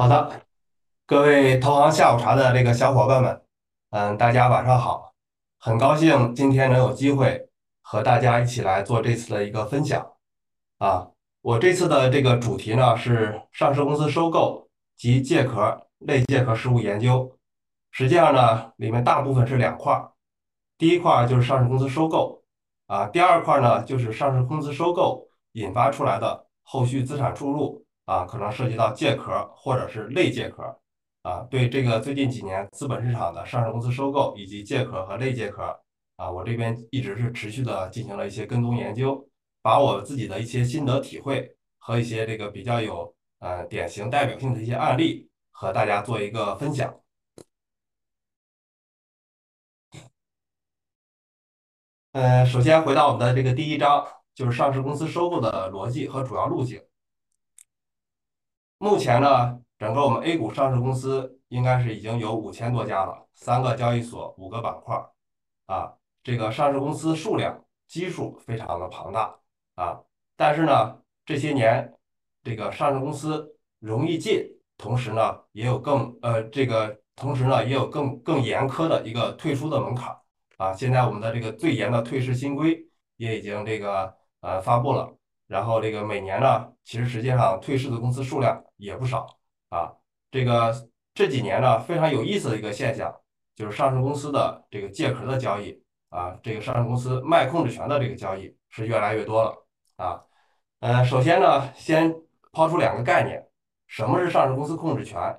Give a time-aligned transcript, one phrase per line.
[0.00, 0.46] 好的，
[1.04, 3.42] 各位投行下午茶的这个小伙伴们，
[3.90, 5.12] 嗯，大家晚上好，
[5.58, 7.50] 很高兴今天能有机会
[7.82, 10.12] 和大家一起来做这次的一个分享
[10.78, 11.10] 啊。
[11.42, 17.36] 我这次的这个主题呢是上市公司收购及借壳类借壳实务研究，
[17.90, 20.12] 实际上呢里面大部分是两块儿，
[20.78, 22.42] 第一块儿就是上市公司收购
[22.86, 27.84] 啊，第二块呢就是上市公司收购引发出来的后续资产注入。
[28.10, 30.64] 啊，可能涉及到借壳或者是类借壳
[31.22, 35.62] 啊，对这个最近几年资本市场的上市公司收购以及借壳和类借壳
[36.16, 39.24] 啊，我这边一直是持续的进行了一些跟踪研究，
[39.62, 46.92] 把我自己的一些心得体会和一些这个比较有呃典型代表性的一些案例和大家做一个分享。
[52.12, 56.82] 嗯，首先回到我们的这个第一章，就是上市公司收购的逻辑和主要路径。
[58.82, 64.96] 目前呢，整个我们 A 股上市公司应该是已经有五千多家了，三个交易所，五个板块，
[65.66, 69.38] 啊，这个上市公司数量基数非常的庞大
[69.74, 70.00] 啊。
[70.34, 71.92] 但是呢，这些年
[72.42, 74.46] 这个上市公司容易进，
[74.78, 80.16] 同时呢，也有更呃这个同时呢，也有更更严苛的一个退出的门槛
[80.56, 80.72] 啊。
[80.72, 85.14] 现在我们的这个最严的退市新规也已经这个呃发布了。
[85.50, 89.26] 然后这个每年呢，其实实际上退市的公司数量也不少
[89.70, 89.92] 啊。
[90.30, 90.72] 这个
[91.12, 93.12] 这几年呢，非常有意思的一个现象，
[93.56, 100.22] 就是上市公司的这个借壳的交易啊，这个上市公司卖控制权的这个交易是越来越多了啊。
[100.78, 102.14] 呃，首先呢，先
[102.52, 103.44] 抛出两个概念，
[103.88, 105.36] 什么是上市公司控制权，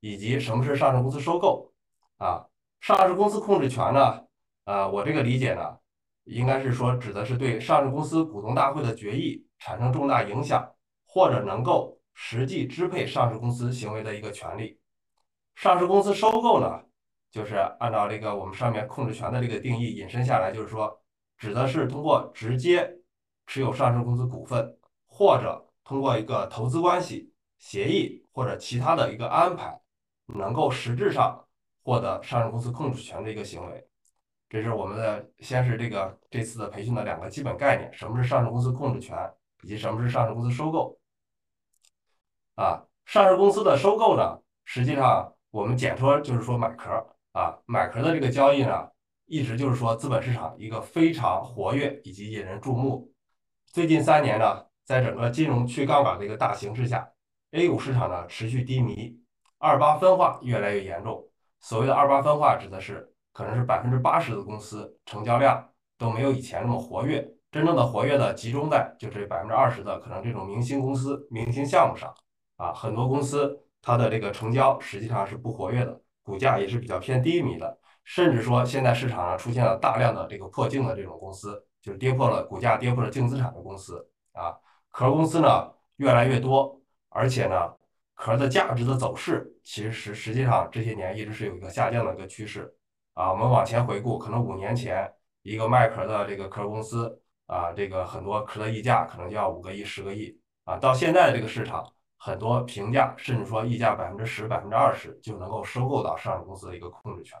[0.00, 1.72] 以及什么是上市公司收购
[2.18, 2.44] 啊？
[2.82, 4.24] 上市公司控制权呢，
[4.66, 5.78] 呃，我这个理解呢，
[6.24, 9.42] 应该是说指的是对上市公司股东大会的决议。
[9.64, 10.70] 产生重大影响，
[11.06, 14.78] 或者能够实际支配上市公司行为的一个权利。
[15.54, 16.82] 上市公司收购呢，
[17.30, 21.02] 就是按照这个我们上面控制权的这个定义引申下来，就是说，
[21.38, 22.94] 指的是通过直接
[23.46, 24.76] 持有上市公司股份，
[25.06, 29.80] 或者通过一个投资关系、协议或者其他的一个安排，
[30.26, 31.42] 能够实质上
[31.82, 33.88] 获得上市公司控制权的一个行为。
[34.50, 39.16] 这是我们的先是这个这次的培训的两个基本概念：什么是上市公司控制权？
[39.64, 40.98] 以及什么是上市公司收购？
[42.54, 46.90] 啊，上市公司的收购呢，实际上我们简说就是说买壳
[47.32, 48.90] 啊，买壳的这个交易呢，
[49.24, 53.10] 一直就是说资本市场一个非常活跃以及引人注目。
[53.64, 57.10] 最近三年呢，在整个金融去杠杆的一个大形势下
[57.52, 59.18] ，A 股市场呢持续低迷，
[59.56, 61.26] 二八分化越来越严重。
[61.60, 67.33] 所谓的二八分化，指的是可能是百分之八十的公司成交量都没有以前那么活跃。
[67.54, 72.12] 真正的活跃的集中在就这百分之二十的可能这种明星公司、明星项目上
[72.56, 84.58] 啊，很多公司它的这个成交实际上是不活跃的，股价也是比较偏低迷的，甚至说现在市场上出现了大量的这个破净的这种公司，就是跌破了股价跌破了净资产的公司啊，
[84.90, 87.72] 壳公司呢越来越多，而且呢
[88.16, 92.74] 壳的价值的走势其实实际上这些年一直是有一个下降的一个趋势
[93.12, 95.08] 啊，我们往前回顾，可能五年前
[95.42, 97.20] 一个卖壳的这个壳公司。
[97.46, 100.34] 啊，这个很多壳的溢价可能就要五个亿、十个亿
[100.64, 100.78] 啊！
[100.78, 101.84] 到现在的这个市场，
[102.16, 107.38] 很多评价甚至说溢价百分之十、百分之二十就能够收购到上市公司的一个控制权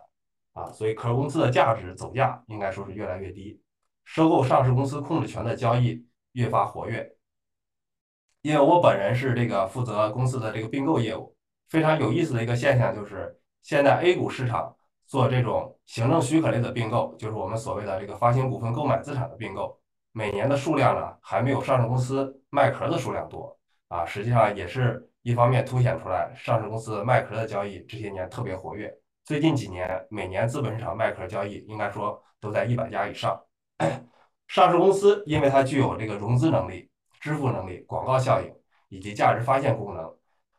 [0.52, 0.70] 啊！
[0.70, 3.58] 所以壳公司的价值走价应该说是越来越低，
[4.04, 7.16] 收购上市公司控制权的交易越发活跃。
[8.42, 11.34] 因为我本人是这个负责公司的这个并购业务，
[11.70, 14.76] 非常有意思的一个现象就是，现在 A 股市场
[15.06, 19.80] 做这种行政许可类的并购，就是我们所谓的这个发行股份购买资产的并购。
[20.16, 23.58] 每年的数量呢，还没有上市公司卖壳的数量多
[23.88, 24.06] 啊。
[24.06, 28.96] 实际上也是一方面凸显出来，上市公司卖壳的交易这些年特别活跃。
[29.24, 33.36] 最近几年，每年资本市场卖壳交易应该说都在一百家以上。
[34.46, 36.88] 上市公司因为它具有这个融资能力、
[37.18, 38.54] 支付能力、广告效应
[38.90, 40.14] 以及价值发现功能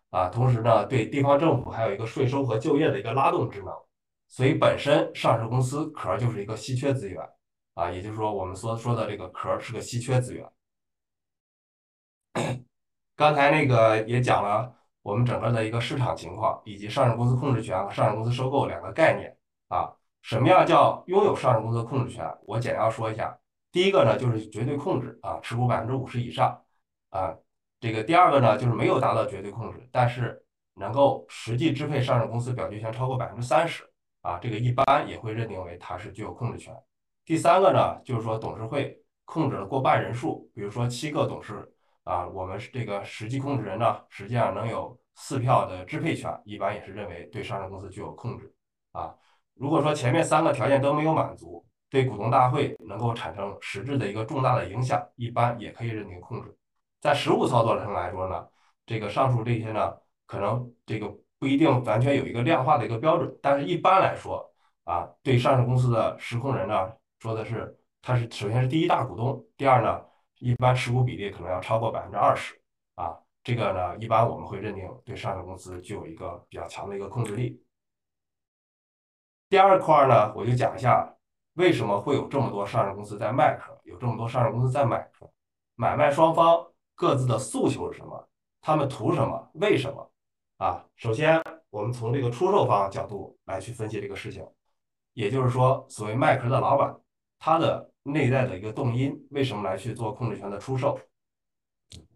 [0.10, 3.74] 啊，同时呢，对地方政府还有一个税收和就业的一个拉动职能，
[4.28, 7.26] 所以本身上市公司壳就是一个稀缺资源。
[7.76, 10.50] 啊，也就是说，我们所说的这个壳是个稀缺资源。
[13.16, 19.38] 刚才那个也讲了我们整个的一个市场情况，以及上市公司控制权和上市公司收购两个概念
[19.68, 19.94] 啊。
[20.22, 22.26] 什么样叫拥有上市公司控制权？
[22.46, 23.38] 我简要说一下。
[23.72, 26.60] 第一个呢，就是绝对控制啊，持股百分之五十以上
[27.10, 27.38] 啊。
[27.80, 30.44] 这个第二个呢，就是没有达到绝对控制，但是
[30.76, 33.84] 能够实际支配上市公司表决权超过百分之三十
[34.22, 36.74] 啊，这个一般也会认定为它是具有控制权。
[37.26, 41.74] 第三个呢，就是说董事会控制了过半人数，比如说七个董事
[42.04, 48.54] 啊，我们这个实际控制人呢，实际上能有四票的支配权，一般也是认为对上市公司具有控制
[48.92, 49.16] 啊。
[49.56, 56.56] 如果说前面三个条件都没有满足，对股东大会能够产生实质的一个重大的影响，一般也可以认定控制。
[57.02, 58.46] 在实务操作上来说呢，
[58.86, 59.94] 这个上述这些呢，
[60.28, 66.92] 可能这个不一定完全有一个量化的一个标准，但是一般来说啊，对上市公司的实控人呢，
[67.26, 70.00] 说的是他是首先是第一大股东，第二呢，
[70.38, 72.54] 一般持股比例可能要超过百分之二十
[72.94, 77.60] 啊，这个呢，一般我们会认定对上市公司具有一个比较强的一个控制力。
[79.50, 81.18] 第二块呢，我就讲一下
[81.56, 85.28] 为什么会有这么多上市公司在卖壳，有这么多上市公司在买壳，
[85.74, 86.64] 买卖双方
[86.94, 88.30] 各自的诉求是什么？
[88.62, 89.50] 他们图什么？
[89.56, 90.12] 为什么？
[90.58, 91.42] 啊，首先
[91.72, 94.48] 我们从这个出售方角度来去分析这个事情，
[95.14, 96.96] 也就是说，所谓卖壳的老板，
[97.46, 101.00] 他的内在的一个动因，为什么来去做控制权的出售？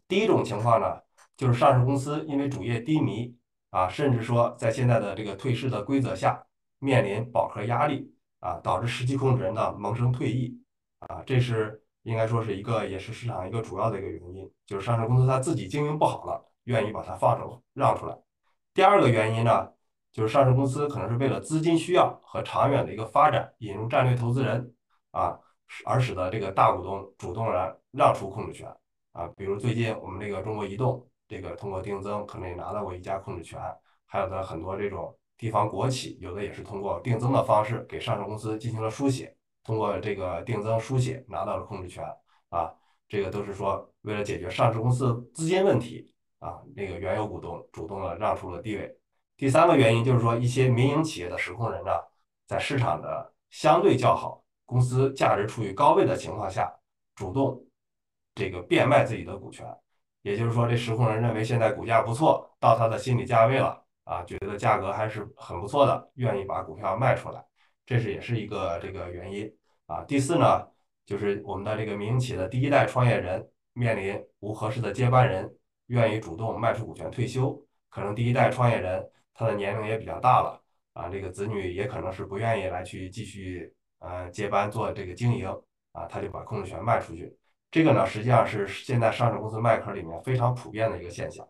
[0.07, 0.99] 第一种情况呢，
[1.37, 3.37] 就是上市公司因为主业低迷
[3.69, 6.43] 啊，甚至说在现在的这个退市的规则下。
[6.81, 8.09] 面临保核压力
[8.39, 10.57] 啊，导致实际控制人呢萌生退役
[10.99, 18.17] 啊，这是应该说是一个，也是市场一个主要的一个原因，就是上市公司它自己经营不好了，愿意把它放手让出来。
[18.73, 19.67] 第二个原因呢，
[20.13, 24.73] 就是上市公司可能是为了资金需要和长远的一个发展，引入战略投资人
[25.19, 25.39] 啊，
[25.85, 28.67] 而使得这个大股东主动让让出控制权
[29.11, 33.59] 啊，比如最近我们这个中国移动，这个通过定增可能也拿到过一家控制权，
[34.05, 35.15] 还有的很多这种。
[35.41, 39.33] 地方国企有的也是通过定增的方式给上市公司进行了书写，
[39.63, 42.03] 通过这个定增书写拿到了控制权
[42.49, 42.73] 啊，
[43.07, 48.93] 这个都是说为了解决上市公司资金问题啊，那个原有股东主动的让出了地位。
[49.37, 51.91] 第三个原因就是说一些民营企业的实控人呢，
[52.45, 56.71] 在市场的相对较好、公司价值处于高位的情况下，
[57.15, 57.59] 主动
[58.35, 59.65] 这个变卖自己的股权，
[60.21, 63.83] 也就是说这实控人认为现在股价不错，到他的心理价位了。
[64.03, 67.45] 啊，觉得价格还是很不错的，愿意把股票卖出来，
[67.85, 69.51] 这是也是一个这个原因
[69.85, 70.03] 啊。
[70.03, 70.67] 第四呢，
[71.05, 75.55] 就是我们的这个民营企业的第一代创业人面临无合适的接班人，
[75.87, 77.63] 愿意主动卖出股权退休。
[77.89, 80.59] 可能第一代创业人他的年龄也比较大了
[80.93, 85.47] 啊，这个子女也可能是不愿意来去继续呃接班做这个经营
[85.91, 87.37] 啊，他就把控制权卖出去。
[87.71, 91.47] 这个呢，实际上是现在上市公司卖壳里面非常普遍的一个现象。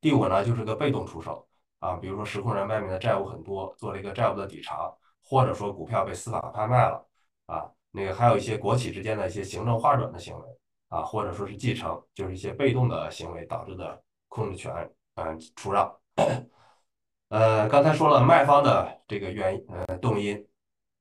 [0.00, 1.46] 第五呢，就是个被动出售
[1.80, 4.90] 啊，比如说实控人外面的债务很多，做了一个债务的抵偿，
[5.22, 7.06] 或者说股票被司法拍卖了
[7.46, 10.46] 啊，那个还有一些国企之间的一些行政划转的行为
[10.88, 14.72] 啊，或者说是继承，就是一些被动的行为导致的控制权
[15.16, 15.92] 嗯出让。
[17.28, 20.46] 呃，刚才说了卖方的这个原呃动因，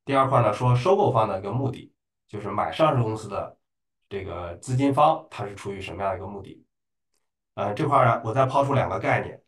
[0.06, 1.92] 第二块呢说收购方的一个目的，
[2.28, 3.58] 就是买上市公司的
[4.08, 6.64] 这个资金方他是出于什么样一个目的？
[7.56, 9.42] 呃，这块儿我再抛出两个概念，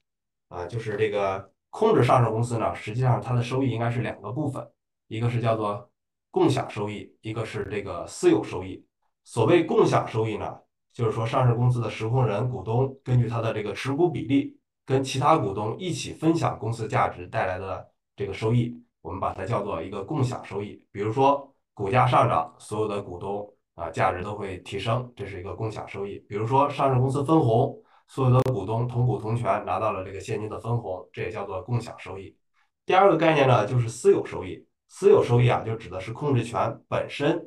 [0.48, 4.68] 啊，就是这个控制上市公司呢，实际上它的收益应该是两个部分，
[5.08, 5.92] 一个是叫做
[6.32, 8.84] 共享收益，一个是这个私有收益。
[9.24, 10.58] 所谓共享收益呢，
[10.92, 20.84] 就是说上市公司的实控人股东根据他的这个持股比例，跟其他股东一起分享公司价值带来的这个收益，我们把它叫做一个共享收益。
[20.92, 26.20] 比如说股价上涨，所有的股东啊价值都会提升，这是一个共享收益。
[26.28, 27.82] 比如说上市公司分红。
[28.10, 32.34] 所有的股东同股同权拿到了这个现金的分红，这也叫做共享收益。
[32.86, 34.66] 第二个概念呢，就是私有收益。
[34.88, 37.38] 私有收益啊，就指的是控制权本身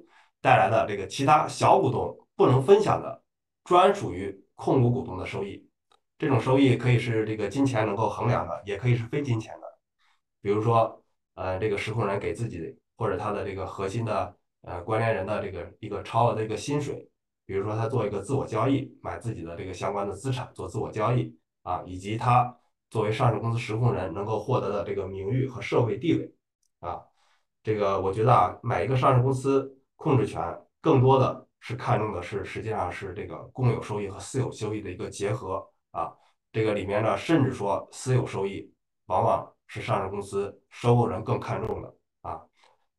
[0.43, 3.23] 带来的这个其他小股东不能分享的，
[3.65, 5.67] 专属于控股股东的收益。
[6.19, 9.67] 这种收益可以是这个金钱能够衡量的，也可以是非金钱的。
[10.43, 11.00] 比如说，
[11.35, 17.07] 呃，这个实控人给自己或者他的这个核心的呃关联人的这个一个超额的一个薪水。
[17.47, 22.57] 比如说，他做一个自我交易，买自己的这个相关的资产做自我交易啊，以及他
[22.91, 26.33] 作为上市公司实控人能够获得的这个名誉和社会地位
[26.79, 27.03] 啊，
[27.65, 30.41] 这个我觉得啊，买一个上市公司控制权，
[30.81, 36.13] 更多的是看重的是实际上是这个公有收益和私有收益的一个结合啊，
[36.53, 38.73] 这个里面呢，甚至说私有收益
[39.07, 42.43] 往往是上市公司收购人更看重的啊。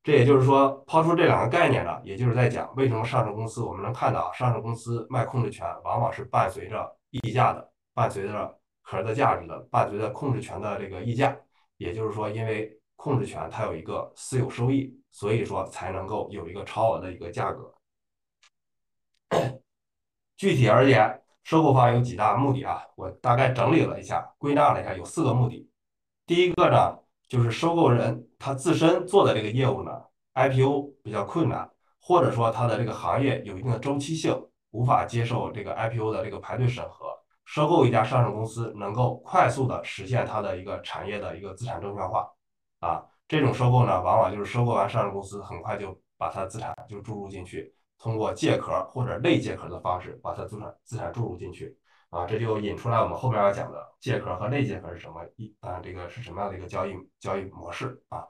[0.02, 11.38] 这也就是说，抛出这两个概念呢，也就是在讲为什么上市公司我们能看到上市公司卖控制权，往往是伴随着溢价的，伴随着壳的价值的，伴随着控制权的这个溢价。
[11.76, 17.74] 也就是说，因为控制权它有一个私有收益，所以说才能够有一个超额的一个价格。
[20.38, 22.84] 具体而言，收购方有几大目的啊？
[22.96, 25.71] 我大概整理了一下，归纳了一下，有四个目的。
[26.32, 26.98] 第一个呢。
[27.28, 29.92] 就是收购人他自身做的这个业务呢
[30.34, 31.70] ，IPO 比较困难，
[32.02, 34.38] 或者说他的这个行业有一定的周期性，
[34.72, 37.06] 无法接受这个 IPO 的这个排队审核，
[37.46, 42.30] 收购一家上市公司能够快速的实现它的一个产业的一个资产证券化
[42.82, 43.02] 啊。
[43.30, 51.78] 这种收购呢，往往就是收购完上市公司，很快就把它资产就注入进去，通过借壳或者类借壳的方式把它资产资产注入进去
[52.12, 52.26] 啊。
[52.28, 58.24] 这就引出来我们后面要讲的借壳和类借壳是什么一啊，这个是什么样的一个交易交易模式啊？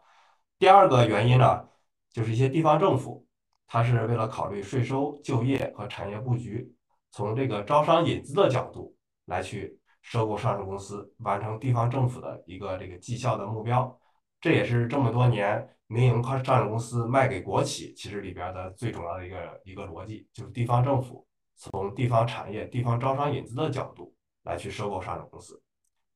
[0.58, 1.68] 第二个原因呢，
[2.14, 3.26] 就是一些地方政府，
[3.68, 6.74] 它是为了考虑税收、就业和产业布局，
[7.12, 8.96] 从这个招商引资的角度
[9.26, 14.00] 来去收购上市公司，完成地方政府的一个这个绩效的目标。
[14.40, 21.26] 这也是这么多年民营上市公司卖给国企，其实里边的最重要的一个一个逻辑，就是地方政府
[21.62, 25.62] 从地方产业、地方招商引资的角度来去收购上市公司。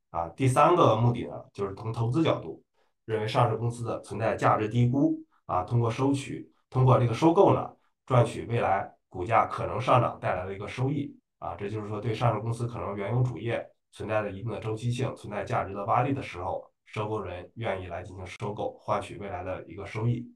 [0.09, 2.63] 啊，第三个目的呢，就是从投资角度。
[3.05, 7.71] 认为上市公司的存在价值低估啊，通过收取，通过这个收购呢，
[8.07, 20.27] 赚取未来股价可能上涨带来的一个收益啊，这就是说对上市公司可能原有主业存在的一定的周期性、存在价值的挖力的时候，收购人愿意来进行收购，换取未来的一个收益。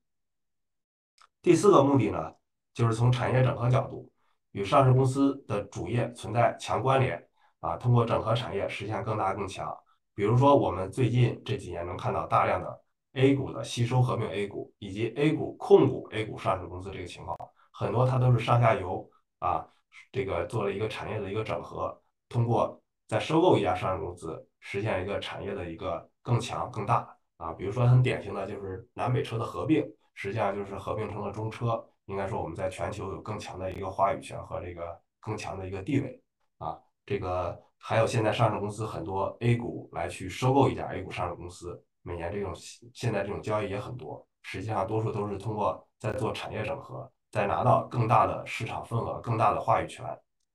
[1.42, 2.34] 第四个目的呢，
[2.72, 4.12] 就是从产业整合角度，
[4.52, 7.24] 与上市公司的主业存在强关联
[7.60, 9.76] 啊，通过整合产业实现更大更强。
[10.16, 12.82] 比如说，我们最近这几年能看到大量的
[13.14, 17.38] A 股的吸收合并 A 股，以及 A 股控股 A 股上市公司这个情况，
[17.72, 19.66] 很多它都是上下游啊，
[20.12, 27.54] 这个做了一个产业的一个整合，通过再收购一家上市公司，实现一个产业的一个更强更大啊。
[27.54, 29.86] 比如说很典型的就是南北车的合并，
[30.22, 36.22] 实际上就是合并成了中车，应该说我们在全球有更强的一个话语权和这个更强的一个地位
[36.58, 37.58] 啊，这个。
[37.82, 42.54] 还有现在上市公司很多 A 股来去收购一家 A 股上市公司，每年这种
[42.94, 44.28] 现在这种交易也很多。
[44.42, 50.06] 实际上，多数都是通过在做产业整合，在拿到更大的市场份额、更大的话语权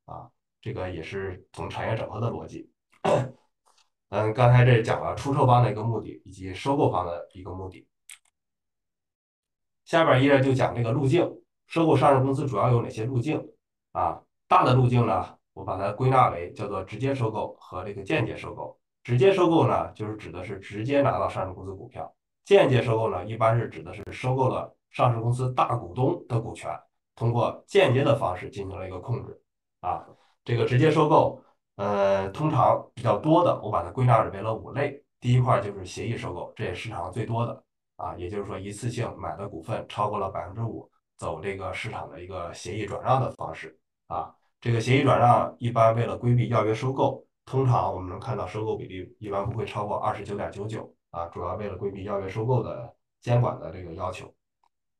[0.05, 0.29] 啊。
[0.61, 2.71] 这个也是从产业整合的逻辑。
[4.11, 7.89] 嗯，刚才这讲了出售方的一个目的，以及收购方的一个目的。
[9.85, 11.31] 下边一页就讲这个路径，
[11.67, 13.47] 收购上市公司主要有哪些路径
[13.93, 14.21] 啊？
[14.49, 15.37] 大的路径呢？
[15.53, 18.79] 我把它归纳为叫做直接收购和这个间接收购。
[19.03, 22.03] 直接收购呢，就是指的是直接拿到上市公司股票；
[22.45, 26.71] 间接收购呢，一般是指的是收购了上市公司大股东的股权，
[27.15, 29.41] 通过间接的方式进行了一个控制。
[29.81, 30.07] 啊，
[30.45, 31.43] 这个直接收购，
[31.77, 35.05] 呃，通常比较多的，我把它归纳为了五类。
[35.21, 37.64] 第一块就是协议收购，这也市场上最多的
[37.97, 44.35] 啊，也就是说一次性买的股份超过了百分之五，走这个市场的一个协议转让的方式啊。
[44.61, 54.35] 这个协议转让一般为了规避要约收购，通常我们能看到收购比例一般不会超过二十九点九九啊，主要为了规避要约收购的监管的这个要求。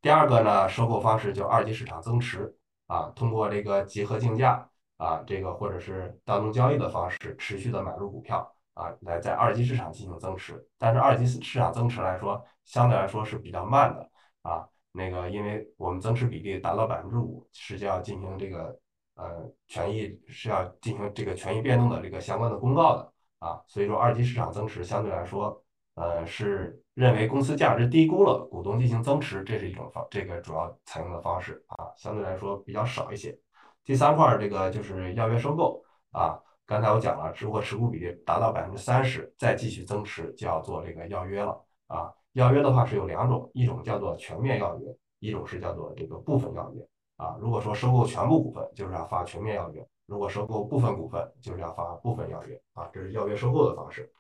[0.03, 2.55] 第二个呢，收购方式就二级市场增持
[2.87, 10.65] 啊，通过这个集合竞价啊，这个或者是当中交易的方式，持续的买入股票啊，来在二级市场进行增持。
[10.79, 14.11] 但是二级市场增持来说，相对来说是比较慢的
[14.43, 18.79] 啊，那个因为我们增持比例达到百分之五，是要进行这个。
[19.17, 25.63] 呃，权益是要进行这个权益变动的这个相关的公告的啊，所以说二级市场增持相对来说，
[25.95, 33.39] 呃，是认为公司价值低估了，股东进行增持，这是一种方，这个主要采用的方式啊，相对来说比较少一些。
[33.85, 42.13] 第三块这个就是要约收购啊，刚才我讲了，如果持股比例达到百分之三十，再继续增持就要做这个要约了啊。
[42.33, 46.89] 要约的话是有两种，一种叫做全面要约，一种是叫做这个部分要约。
[47.17, 52.61] 啊，如果说收购全部股份，就是要发全面要约；如果收购部分股份，就是要发部分要约。
[52.73, 54.11] 啊，这是要约收购的方式。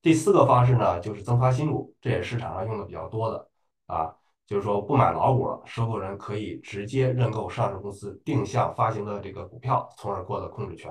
[0.00, 3.48] 第四个方式呢，就是增发新股，这也是市场上用的比较多的。
[3.86, 4.14] 啊，
[4.48, 10.90] 就是说不买老股了，收购人可以直接认购上市公司定向发行的这个股票，从而获得控制权。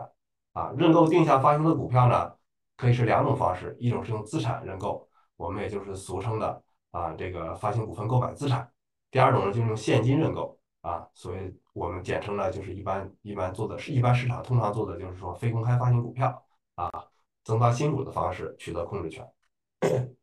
[0.54, 2.32] 啊，认购定向发行的股票呢，
[2.76, 8.72] 可以是两种方式，一种是用资产认购，我们也就是俗称的啊这个发行股份购买资产。
[9.10, 16.44] 第二种呢，就是用现金认购啊，所以我们简称呢，就是一般一般做的是一般市场通常做的就是说非公开发行股票
[16.76, 16.92] 啊，
[17.44, 19.28] 增发新股的方式取得控制权。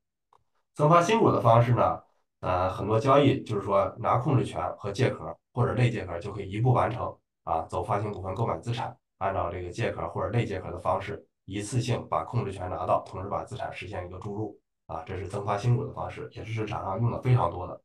[0.75, 2.03] 增发新股的方式呢，
[2.45, 14.55] 呃，很多交易就是说拿控制权和借壳或者类借壳就可以一步完成啊，走发行股份购买资产，按照这个借壳或者类借壳的方式，一次性把控制权拿到，同时把资产实现一个注入
[14.89, 17.81] 啊，这是增发新股的方式，也是市场上用的非常多的。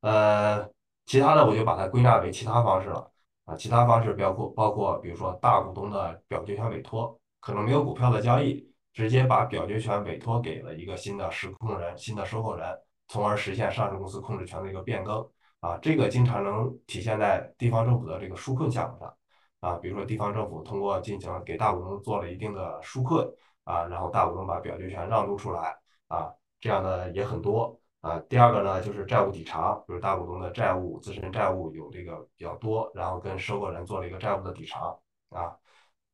[0.00, 0.68] 呃，
[1.04, 3.08] 其他的我就把它归纳为其他方式了
[3.44, 3.54] 啊。
[3.54, 12.66] 其他方式包括包括，比如说大股东的表决权委托，可能没有股票的交易，直接把表决权委托给了一个新的实控人、新的收购人，
[13.08, 15.28] 从而实现上市公司控制权的一个变更
[15.60, 15.78] 啊。
[15.82, 19.16] 这个经常能体现在地方政府的这个纾困项目上
[19.60, 23.26] 啊，比如说地方政府通过进行给大股东做了一定的纾困
[23.64, 25.76] 啊，然后大股东把表决权让渡出来
[26.08, 28.18] 啊，这样的也很多啊。
[28.28, 34.96] 第二个呢，就是债务抵偿，比如大股东的债务自身债务有这个比较多，然后跟收购人做了一个债务的抵偿
[35.30, 35.56] 啊。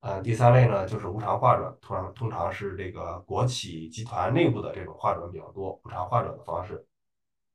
[0.03, 6.85] 呃，第三类呢，就是无偿划转，通常通常是这个国企集团内部的这种划转比较多，无偿划转的方式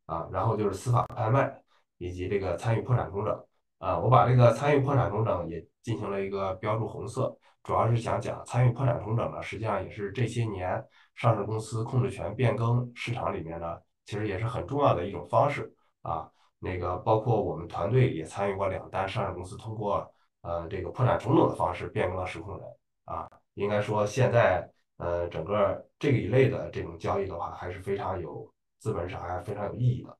[0.05, 0.29] 啊。
[0.31, 1.61] 然后就是司法拍卖
[1.97, 3.45] 以及这个参与破产重整
[3.79, 3.99] 啊。
[3.99, 10.81] 我把这个参与破产重整也进行了一个标注红色，主要是想讲参与破产重整呢，实际上也是这些年
[11.15, 16.31] 上市公司控制权变更市场里面呢，其实也是很重要的一种方式啊。
[16.59, 20.09] 那个包括我们团队也参与过两单上市公司通过。
[20.47, 22.65] 呃，这个破产重整的方式变更了实控人
[23.03, 28.49] 啊，应该说现在呃整个这一类的这种交易的话，还是非常有
[28.79, 30.17] 资本上还非常有意义的。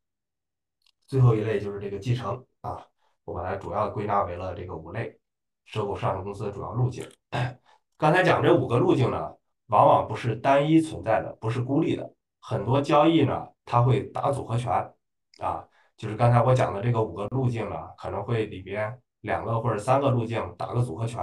[1.06, 2.86] 最后一类就是这个继承啊，
[3.24, 5.18] 我把它主要归纳为了这个五类
[5.64, 7.10] 收购上市公司的主要路径。
[7.98, 9.34] 刚才讲这五个路径呢，
[9.68, 14.74] 往往不是单一存在的，不是孤立的，很多交易呢，它会打组合拳
[15.40, 15.66] 啊，
[15.96, 19.02] 就是刚才我讲的这个五个路径呢，可能会里边。
[19.22, 21.22] 两个或者三个路径打个组合拳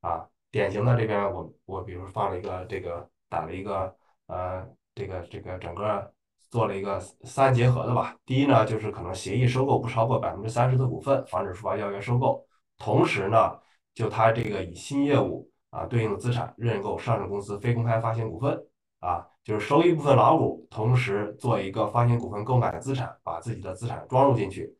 [0.00, 3.94] 啊，典型的这边我我比如放了一个这个打了一个
[4.26, 6.12] 呃这个这个整个
[6.50, 8.16] 做了一个三结合的吧。
[8.24, 12.46] 第一呢就是可能协议收购不超过百分之三十的股份，防止触发要约收购。
[12.78, 13.58] 同时呢，
[13.94, 18.60] 就他这个以新业务啊对应的资产认购上市公司非公开发行股份
[19.00, 24.74] 啊，就是收一部分老股，同时做一个发行股份购买的资产，把自己的资产装入进去。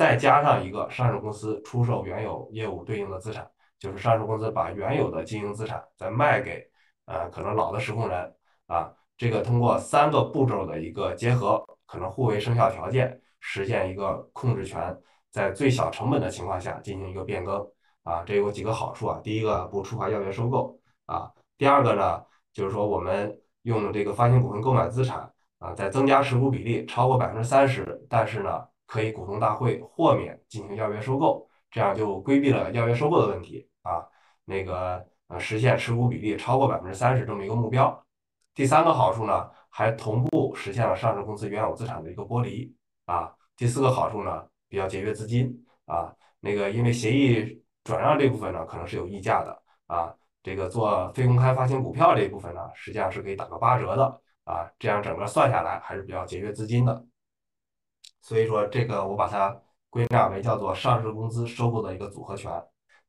[0.00, 3.46] 再加上一个上市公司出售原有业务对应的资产，
[3.78, 6.66] 就是上市公司把原有的经营资产再卖给
[7.04, 8.34] 呃可能老的实控人
[8.66, 14.98] 啊，这个通过三个步骤的一个结合，可能互为生效条件，实现一个控制权
[15.30, 17.60] 在最小成本的情况下进行一个变更
[18.04, 28.64] 啊，这有几个好处啊，第一个不触发要约收购啊，第二个呢就是说我们用这个发行股份购买资产啊，在增加持股比例超过百分之三十，但是呢。
[28.90, 34.04] 可以股东大会豁免进行要约收购，这样就规避了要约收购的问题啊。
[34.44, 38.04] 那个呃，实现持股比例超过百分之三十这么一个目标。
[38.52, 42.74] 第三个好处呢，还同步实现了上市公司原有资产的一个剥离
[43.06, 43.32] 啊。
[43.56, 46.12] 第四个好处呢，比较节约资金啊。
[46.40, 50.12] 那个因为协议转让这部分呢，可能是有溢价的啊。
[50.42, 54.68] 这个做非公开发行股票这一部分呢，实际上是可以打个八折的啊。
[54.80, 57.04] 这样整个算下来还是比较节约资金的。
[58.22, 62.52] 所以说，这个我把它归纳为叫做上市公司收购的一个组合拳，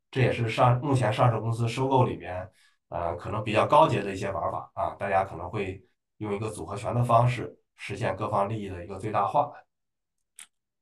[0.10, 2.50] 这也是上目前上市公司收购里边，
[2.90, 4.96] 呃，可能比较高阶的一些玩法啊。
[4.98, 5.84] 大家可能会
[6.18, 9.52] 用一个组合拳的方式实现各方利益的一个最大化。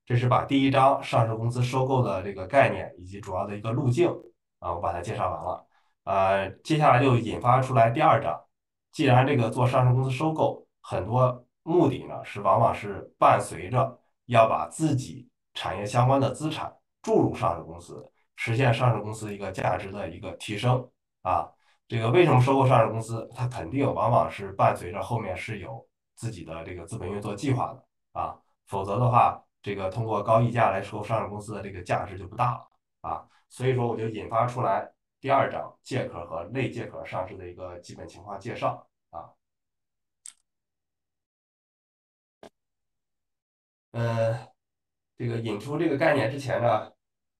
[0.06, 4.10] 这是把第一章上市公司收购的这个概念以及主要的一个路径
[4.60, 5.68] 啊，我把它介绍完了。
[6.06, 8.40] 呃，接下来就引发出来第二章，
[8.92, 14.00] 既然这个做上市公司收购很多目的呢，是往往是伴随着。
[14.30, 20.88] 要把自己产业相关的资产注入上市公司，实现上市公司一个价值的一个提升
[21.24, 21.50] 啊。
[21.88, 23.28] 这个为什么收购上市公司？
[23.36, 25.84] 它肯定往往是伴随着后面是有
[26.16, 28.38] 自己的这个资本运作计划的啊。
[28.68, 32.68] 否则的话，这个通过高溢价来收购上市公司的这个价值就不大了
[33.02, 33.26] 啊。
[33.50, 34.88] 所以说，我就引发出来
[35.20, 39.26] 第二章借壳和类借壳上市的一个基本情况介绍啊。
[43.92, 44.48] 呃，
[45.18, 46.92] 这个引出这个概念之前呢，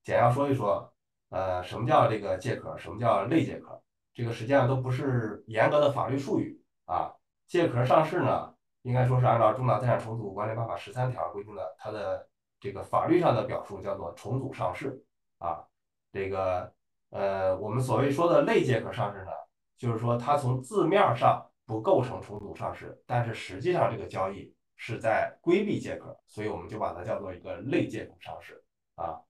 [0.02, 0.92] 简要说一说，
[1.28, 3.80] 呃，什么叫这个借壳，什么叫类借壳，
[4.12, 7.12] 这个实际上都不是严格的法律术语啊。
[7.46, 15.04] 借壳上市呢，应该说是按照《重大资产重组管理办法》十三条规定的，它的这个法律上的表述叫做重组上市
[15.38, 15.64] 啊。
[16.12, 16.72] 这个
[17.10, 19.30] 呃，我们所谓说的类借壳上市呢，
[19.78, 24.52] 就是说它从字面上不构成重组上市，但是实际上这个交易。
[24.82, 28.64] 是在规避借壳，所以我们就把它叫做一个类借壳上市
[28.94, 29.20] 啊。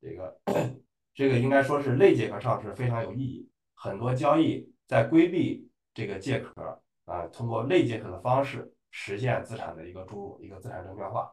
[0.00, 0.40] 这个
[1.12, 11.30] 这个应该说是类借壳上市非常有意义，很多交易在规避这个借壳啊，通过类借壳的方式实现资产的一个注入，一个资产证券化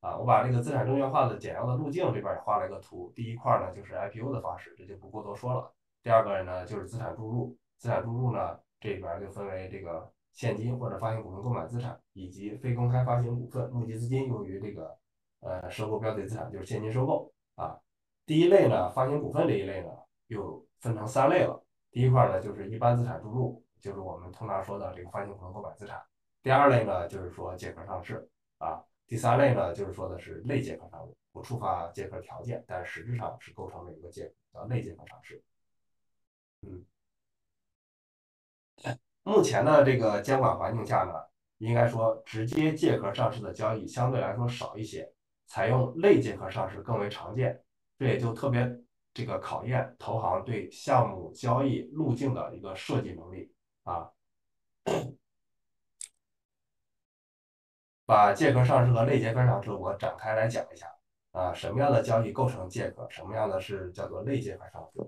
[0.00, 0.18] 啊。
[0.18, 5.74] 我把这个资产证券化的简要的路径这边也画了一个图，第一块呢就是 IPO 的方式，这就不过多说了。
[6.02, 10.12] 第二个呢就是资产注入，资产注入呢这里边就分为这个。
[10.34, 14.98] 现金或者发行股份购买资产，以及非公开发行股份募集资金用于这个
[15.40, 17.80] 呃收购标的资产，就是现金收购啊。
[18.26, 19.90] 第一类呢，发行股份这一类呢，
[20.26, 21.64] 又分成三类了。
[21.90, 26.02] 第一块呢，就是一般资产注入，就是我们通常说的这个发行股份购买资产。
[26.42, 28.84] 第二类呢，就是说借壳上市啊。
[29.06, 35.42] 第三类呢，就是说的是类借壳上市，不触发借壳条件，但实质上是构成了一个借叫类借壳上市
[36.62, 36.84] 嗯，
[39.24, 41.14] 目前的这个监管环境下呢，
[41.58, 45.10] 应该说直接借壳上市的交易相对来说少一些，
[45.46, 47.60] 采用类借壳上市更为常见。
[47.98, 48.70] 这也就特别
[49.14, 53.50] 这个考验投行对项目交易路径的一个设计能力
[53.84, 54.10] 啊。
[58.04, 60.86] 把借壳上市和类借壳上市我展开来讲一下
[61.32, 65.00] 啊，什么样的交易构成借壳，什么样的是叫做类借壳上市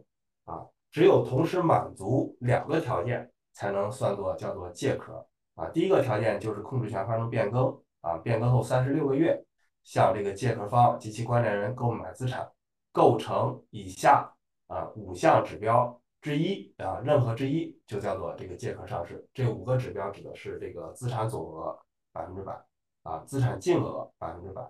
[0.45, 0.65] 啊？
[0.91, 5.65] 只有同时满足两个条件，才能算作叫做借壳啊。
[5.71, 9.43] 第一个条件就是控制权发生变更啊，变更后三十六个月，
[9.83, 12.47] 向这个借壳方及其关联人购买资产，
[12.93, 14.31] 构成以下
[14.67, 19.27] 啊五项指标之一啊，任何之一就叫做这个借壳上市。
[19.33, 21.79] 这五个指标指的是这个资产总额
[22.13, 22.53] 百分之百。
[23.03, 24.61] 啊，资产净额百分之百，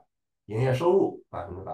[0.44, 1.72] 营业收入百分之百，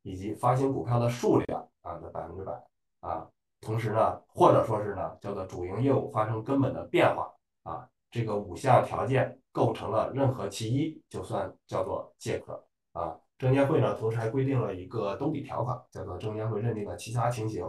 [0.00, 2.52] 以及发行股票的数量啊的百分之百
[3.00, 3.28] 啊。
[3.60, 13.16] 同时呢，或者说是呢，叫做主营业务发生根本的变化啊，这个五项条件构成了任何其一，就算叫做借壳啊。
[13.36, 17.64] 证监会呢，同时还规定了一个兜底条款，叫做证监会认定的其他情形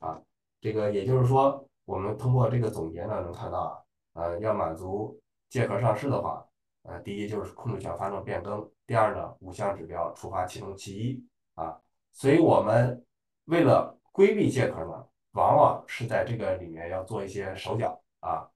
[0.00, 0.20] 啊。
[0.60, 6.44] 这个也就是说，我们通过这个总结呢，能看到啊，呃，要满足借壳上市的话。
[6.86, 11.80] 呃，第一就是控制权发生变更，第二呢，五项指标触发其中其一啊，
[12.12, 13.02] 所以我们
[13.46, 18.48] 为了规避借壳呢，往往是在这个里面要做一些手脚啊。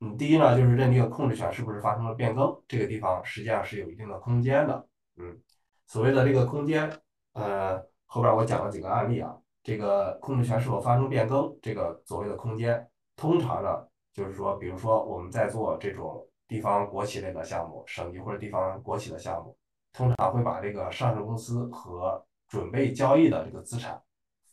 [0.00, 4.86] 嗯，第一呢，就是认定控制权是不是发生了变更，这个地方实际上是有一定的空间的。
[5.16, 5.40] 嗯，
[5.86, 6.92] 所谓的这个空间，
[7.32, 16.24] 呃，后边我讲了几个案例啊，这个控制权是否发生变更，这个所谓的空间，通常呢，就是说，比如说我们在做这种。
[16.48, 19.54] 地方国企类的项目，省级或者地方国企的项目，
[19.92, 24.00] 通常会把这个上市公司和准备交易的这个资产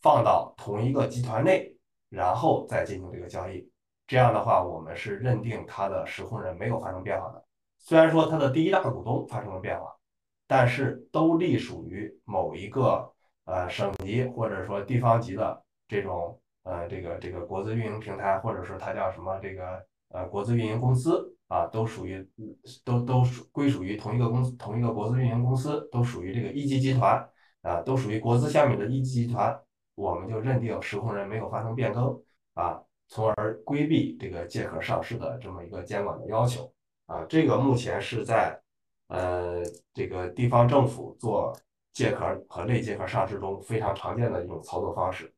[0.06, 1.76] 放到同一个集团内，
[2.10, 3.68] 然后再进行这个交易。
[4.06, 7.44] 这样的话，我们是认定它的实控人没有发生变化的。
[7.80, 9.92] 虽然说它的第一大股东发生了变化，
[10.46, 13.12] 但是都隶属于某一个
[13.46, 21.32] 呃省级或者说地方级的这种呃这个这个国资运营平台，或者说它叫什么这个呃国资运营公司。
[21.48, 22.28] 啊，都属于，
[22.84, 27.24] 都都属归属于同一个公司，同一个国资运营公司，都属于这个一级集团
[27.62, 29.56] 啊，都属于国资下面的一级集团，
[29.96, 32.22] 我们就认定实控人没有发生变更
[32.54, 36.72] 啊，从而规避这个借壳上市的这么一个监管的要求
[37.08, 37.26] 啊。
[37.28, 38.62] 这个目前是在
[39.08, 41.58] 呃这个地方政府做
[41.92, 45.34] 借壳和类借壳上市中非常常见的一种操作方式。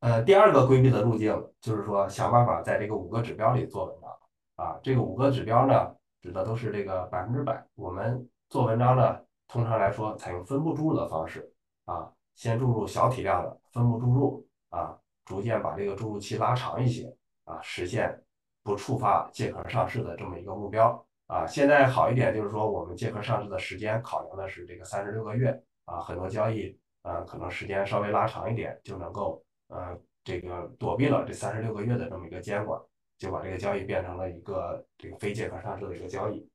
[0.00, 4.10] 呃，第二个规避的路径就是说，想办法在这个五个指标里做文章
[4.54, 4.78] 啊。
[4.80, 7.66] 这个五个指标呢，指的都是这个百分之百。
[7.74, 11.52] 我们做文章呢，通常来说采用分布注入的方式
[11.88, 17.12] 啊，先注入小体量的分布注入啊，逐渐把这个注入期拉长一些
[17.44, 18.22] 啊，实现
[18.62, 21.46] 不触发借壳上市的这么一个目标啊。
[21.46, 29.42] 现在好一点，就是说我们借壳上市的时间考量的是这个三十六个月啊，很多交易啊，可能时间稍微拉长一点就能够。
[29.70, 32.80] 呃，这个躲避了这三十六个月的这么一个监管，
[33.18, 36.48] 就把这个交易变成了一个这个非借壳上市的一个交易。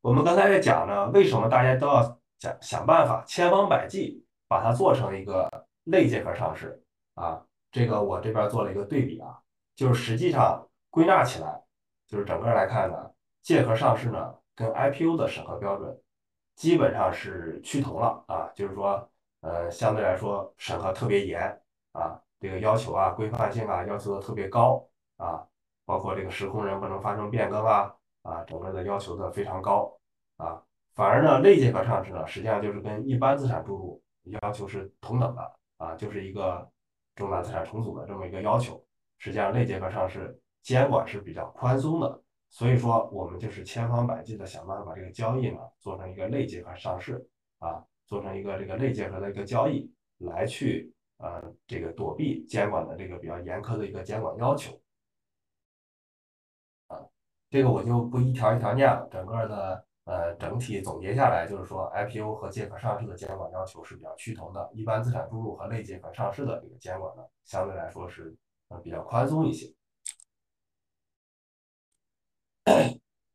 [0.00, 5.48] 我们刚才在讲呢，为什么大家都要想想办法，千方百计把它做成一个
[5.84, 6.82] 类借壳上市
[7.14, 7.42] 啊？
[7.70, 9.38] 这个我这边做了一个对比啊，
[9.76, 11.62] 就是实际上归纳起来，
[12.06, 13.10] 就是整个来看呢，
[13.42, 16.00] 借壳上市呢跟 IPO 的审核标准
[16.56, 19.08] 基本上是趋同了啊，就是说。
[19.40, 21.40] 呃，相对来说审核特别严
[21.92, 24.84] 啊，这个要求啊、规范性啊要求的特别高
[25.16, 25.46] 啊，
[25.84, 29.96] 包括这个实控人不能发生变更啊啊，整个的要求的非常高
[30.38, 30.60] 啊。
[30.98, 34.02] 反而呢，类借壳上市呢，实际上就是跟一般资产注入
[34.42, 36.68] 要求是同等的啊，就是一个
[37.14, 38.84] 重大资产重组的这么一个要求。
[39.18, 47.24] 实际上，类借壳上市监管是比较宽松的，所以说我们就是千方百计的想办法把这个交易呢做成一个类借壳上市
[47.60, 47.80] 啊。
[48.08, 54.80] 做成一个这个类借壳的一个交易，来去呃这个躲避监管的这个比较严苛的一个监管要求，
[56.86, 57.04] 啊，
[57.50, 59.06] 这个我就不一条一条念了。
[59.12, 68.34] 整个的呃整体总结下来就是说，IPO 和借壳上市的监管要求是比较趋同的，一般资产注入和类借壳上市的这个监管呢，相对来说是
[68.68, 69.70] 呃比较宽松一些。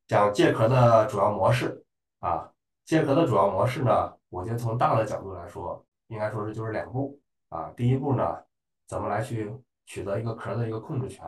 [0.07, 1.85] 讲借壳的主要模式
[2.19, 2.51] 啊，
[2.85, 4.13] 借壳的主要模式呢。
[4.29, 7.71] 我觉得从大的角度来说，应该说是就是两步啊。
[7.77, 8.43] 第一步呢，
[8.87, 9.55] 怎么来去
[9.85, 11.23] 取得一个壳的一个控制权；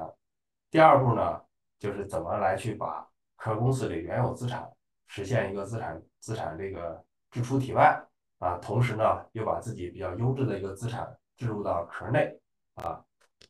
[0.71, 1.39] 第二步呢，
[1.77, 4.67] 就是怎么来去把壳公司里原有资产
[5.07, 8.01] 实现一个资产资产这个支出体外
[8.39, 12.37] 啊，同时呢，又把自己比较优质的一个资产置入到壳内
[12.75, 13.03] 啊。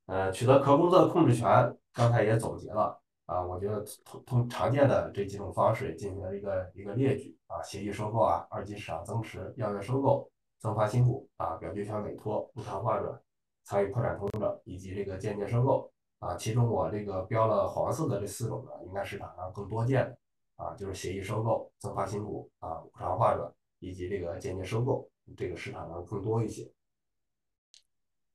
[0.07, 3.41] 呃，取得壳公司的控制权，刚才也总结了啊。
[3.41, 13.19] 我觉得通通常见的这几种方式进行了一个一个列举啊：协议收购啊、二级市场增持、要约收购、增发新股啊、表决权委托、无偿划转、
[13.63, 16.35] 参与破产通证以及这个间接收购啊。
[16.35, 20.17] 其中我这个标了黄色的这四种呢，应该市场上更多见的
[20.55, 26.71] 啊，就是协议收购、增发新股啊、无偿划转以及这个间接收购，这个市场上更多一些。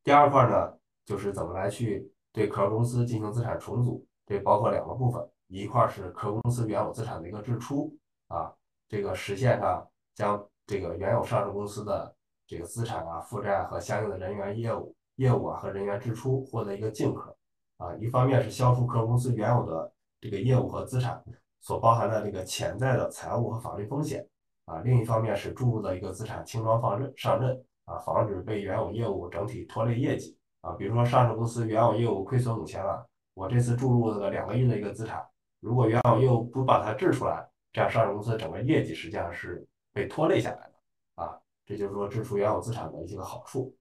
[0.03, 0.77] 第二块呢？
[1.07, 7.93] 就是怎么来去对壳公司进行资产重组，这包括两个部分，一块是壳公司原有资产的一个支出
[8.29, 8.55] 啊，
[8.87, 12.15] 这个实现上将这个原有上市公司的
[12.47, 17.37] 这个资产啊、负债和相应的人员业务业务啊和人员支出获得一个净壳
[17.79, 21.21] 啊，一方面是消除壳公司原有的这个业务和资产
[21.61, 24.27] 所包含的这个潜在的财务和法律风险
[24.65, 30.37] 啊，另一方面是注入的一个资产轻装放任上任啊，防止被原有业务整体拖累业绩。
[30.63, 35.27] 啊，比如说上市公司原有业务亏损五千万，我这次注入了两个亿的一个资产，
[35.59, 40.75] 如果原有业务不把它质出来，这样上市公司整个业绩实际上是被拖累下来的
[41.15, 41.41] 啊。
[41.65, 43.75] 这就是说支出原有资产的一些个好处。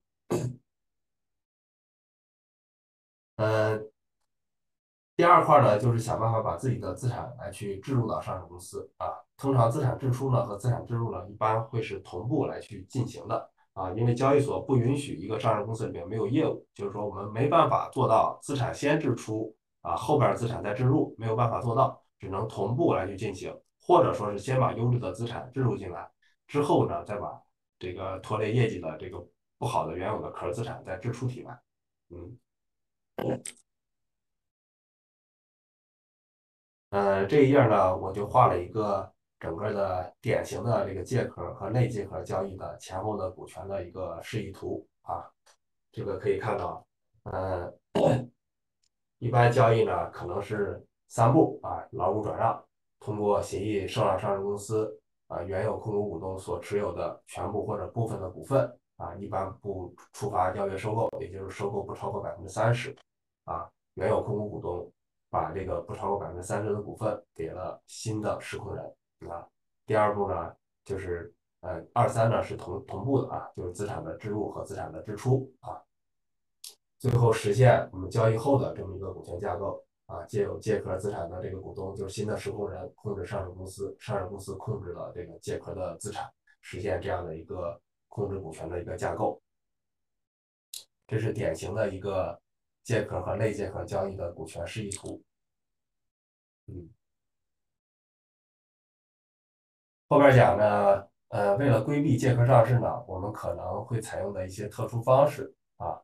[3.36, 3.90] 嗯，
[5.20, 9.12] 第二块呢，就是想办法把自己的资产来去置入到上市公司啊。
[9.36, 13.50] 通常资产支出呢和资产置入呢，一般会是同步来去进行的。
[13.74, 26.10] 啊，因为交易所不允许一个上市公司里面没有业务，就是说我们没办法做到资产先支出啊，后边资产再置入，没有办法做到，只能同步来去进行，或者说是先把优质的资产置入进来，
[26.46, 27.38] 之后呢，再把
[27.78, 29.22] 这个拖累业绩的这个
[29.58, 31.60] 不好的原有的壳资产再置出体外。
[32.08, 32.38] 嗯，
[36.90, 39.10] 呃，这一页呢，我就画了一个。
[39.40, 45.24] 整个的典型的这个借壳和内借壳交易的前后的股权的一个示意图啊，
[45.90, 46.86] 这个可以看到，
[47.22, 47.72] 呃，
[49.18, 52.62] 一般交易呢可能是三步啊，劳务转让，
[52.98, 54.94] 通过协议受让上市公司
[55.28, 62.94] 啊原有控股股东所持有的全部或者部分的股份啊，一般不触发要约收购，也就是收购不超过百分之三十
[63.44, 64.92] 啊，原有控股股东
[65.30, 68.84] 把这个不超过百分之三十的股份给了新的实控人。
[69.28, 69.46] 啊，
[69.86, 75.80] 第二步呢，就是呃，二三呢是同同步的啊，就是资产的置入和资产的支出啊，
[76.98, 86.26] 最后实现我们交易后的这么一个股权架构啊，借有借壳资产的这个股东就是新的实控人控制上市公司，上市公司控制了这个借壳的资产，
[86.62, 89.38] 实现这样的一个控制股权的一个架构，
[91.06, 92.39] 这是典型的一个
[92.82, 95.22] 借壳和类借壳交易的股权示意图，
[96.66, 96.88] 嗯。
[100.08, 106.00] 后边讲呢，呃，为了规避借壳上市呢，我们可能会采用的一些特殊方式啊，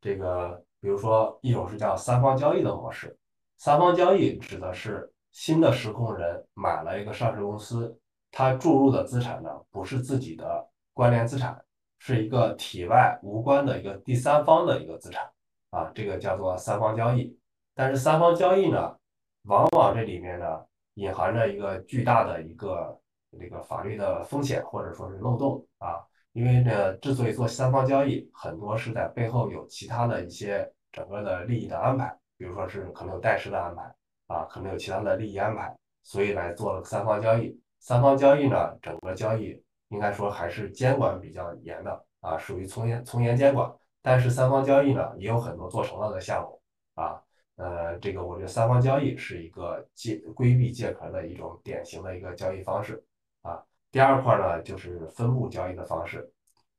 [0.00, 3.14] 这个比如说一种是叫三方交易的模式。
[3.58, 11.62] 三方交易指的是新的实控人买了一个上市公司，他注入的资产呢不是自己的关联资产，
[11.98, 15.30] 是一个体外无关的一个第三方的一个资产
[15.70, 17.38] 啊，这个叫做三方交易。
[17.74, 18.96] 但是三方交易呢，
[19.44, 22.96] 往往这里面呢隐含着一个巨大的一个。
[23.38, 26.02] 这个法律的风险或者说是漏洞啊，
[26.32, 33.82] 因为呢，之所以做三方交易，很多是在背后有其他的一些整个的利益的安排，比如说是可能有代持的安排
[34.26, 37.56] 啊，可能有其他的利益安排，所以来做了三方交易。
[37.78, 43.72] 三方交易呢，整个交易应该说还是监管比较严的啊，属于从严从严监管。
[44.02, 46.60] 但是三方交易呢，也有很多做成了的项目
[46.94, 47.22] 啊。
[47.56, 53.04] 呃，这个我觉得三方交易是一个借规避借壳的一种典型的一个交易方式。
[53.42, 56.32] 啊，第二块呢就是分布交易的方式，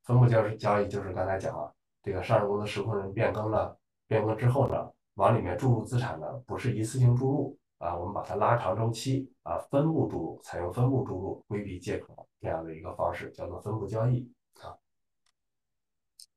[0.04, 14.28] 分布交易交易就是刚才讲了，这个上市公司实控人变更了，变更之后呢，往里面注入资产呢不是一次性注入啊，我们把它拉长周期啊，分布注入，采用分布注入，规避借壳这样的一个方式，叫做分布交易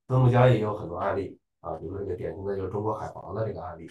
[0.06, 0.14] 啊。
[0.14, 3.88] 分布交易有很多案例啊，比如说一个典型的就是中国海防的这个案例。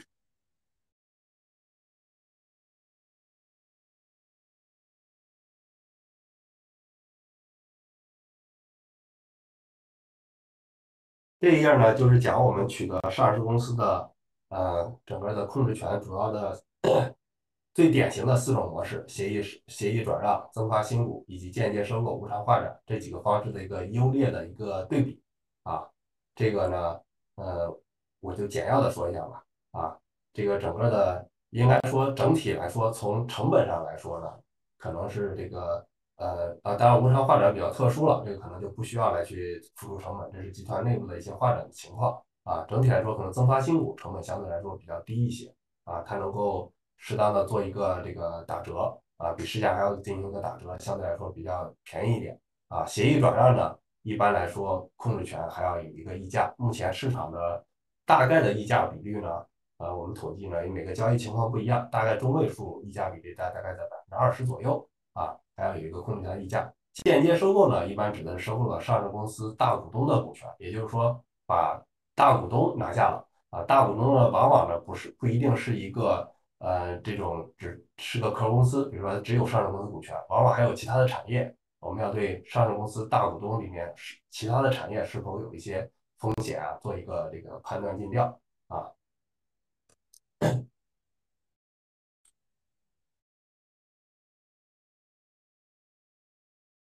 [11.39, 14.09] 这一页呢，就是讲我们取得上市公司的
[14.47, 16.63] 呃整个的控制权，主要的
[17.73, 25.21] 最典型的四种模式：协议协议转让、增发新股以及间接收购、无偿换展这几个方式的一个优劣的一个对比
[25.63, 25.85] 啊。
[26.35, 26.99] 这个呢，
[27.35, 27.79] 呃，
[28.19, 29.43] 我就简要的说一下吧。
[29.71, 29.97] 啊，
[30.33, 34.31] 这个整个的应该说整体来说，从成本上来说呢，
[34.77, 35.85] 可能是这个
[36.17, 42.65] 呃啊，当然无偿化转比较特殊了，这个可能就不需要来去付出成本，这是集团内部的一些化转的情况啊。
[42.67, 45.53] 整体来说，可能增发新股成本相对来说比较低一些
[45.85, 52.85] 啊，它能够适当的做一个这个打折啊，比市价还要进行一个打折，相对来说比较便宜一点啊。
[52.85, 57.65] 协议转让呢，一般来说控制权还要有一个溢价，目前市场的
[58.05, 59.29] 大概的溢价比率呢？
[59.77, 66.71] 呃，我们统计呢，因为每个交易情况不一样，大概中位数溢价比例大大概在百分之二十左右啊，还要有一个控制权溢价。
[66.93, 71.81] 间接收购呢，一般指的收购了上市公司大股东的股权，也就是说把
[72.15, 73.63] 大股东拿下了啊。
[73.63, 81.53] 大股东呢，往往呢不是不一定是一个呃这种只是个壳公司，比如说只有上市公司股权，往往还有其他的产业。
[81.83, 88.89] 我们要对上市公司大股东里面是其他的产业是否有一些风险啊，做一个这个判断尽调啊。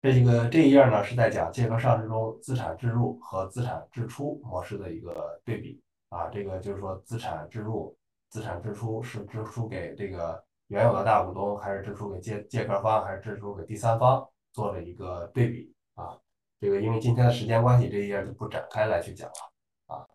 [0.01, 7.97] 这个这一页呢是在讲借壳上市中资产置入和资产支出模式的一个对比啊，这个就是说资产置入、
[8.29, 16.17] 资产支出是支出给这个原有的大股东，还是支出给借借壳方，还是支出给第三方，做了一个对比啊。
[16.61, 20.07] 这个因为今天的时间关系，这一页就不展开来去讲了啊。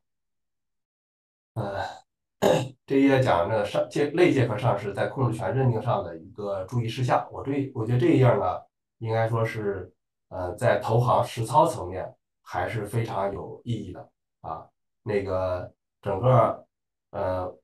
[1.55, 1.85] 嗯。
[2.87, 7.29] 这一页讲这个上借类借壳上市在控制权认定上的一个注意事项。
[7.33, 8.62] 我这我觉得这一页呢，
[8.98, 9.92] 应该说是
[10.29, 14.09] 呃在投行实操层面还是非常有意义的
[14.40, 14.66] 啊。
[15.03, 15.70] 那个
[16.01, 16.64] 整个
[17.11, 17.58] 呃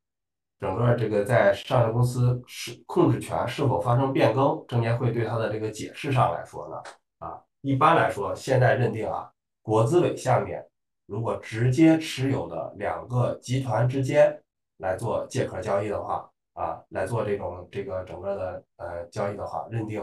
[0.60, 6.82] 整个这个在上市公司是控制权是否发生变更，证监会对它的这个解释上来说呢
[7.18, 9.30] 啊，一般来说现在认定啊，
[9.62, 10.66] 国资委下面
[11.06, 14.40] 如果直接持有的两个集团之间。
[14.78, 20.02] 来做借壳交易的话，啊，来做这种这个整个的呃交易的话，认定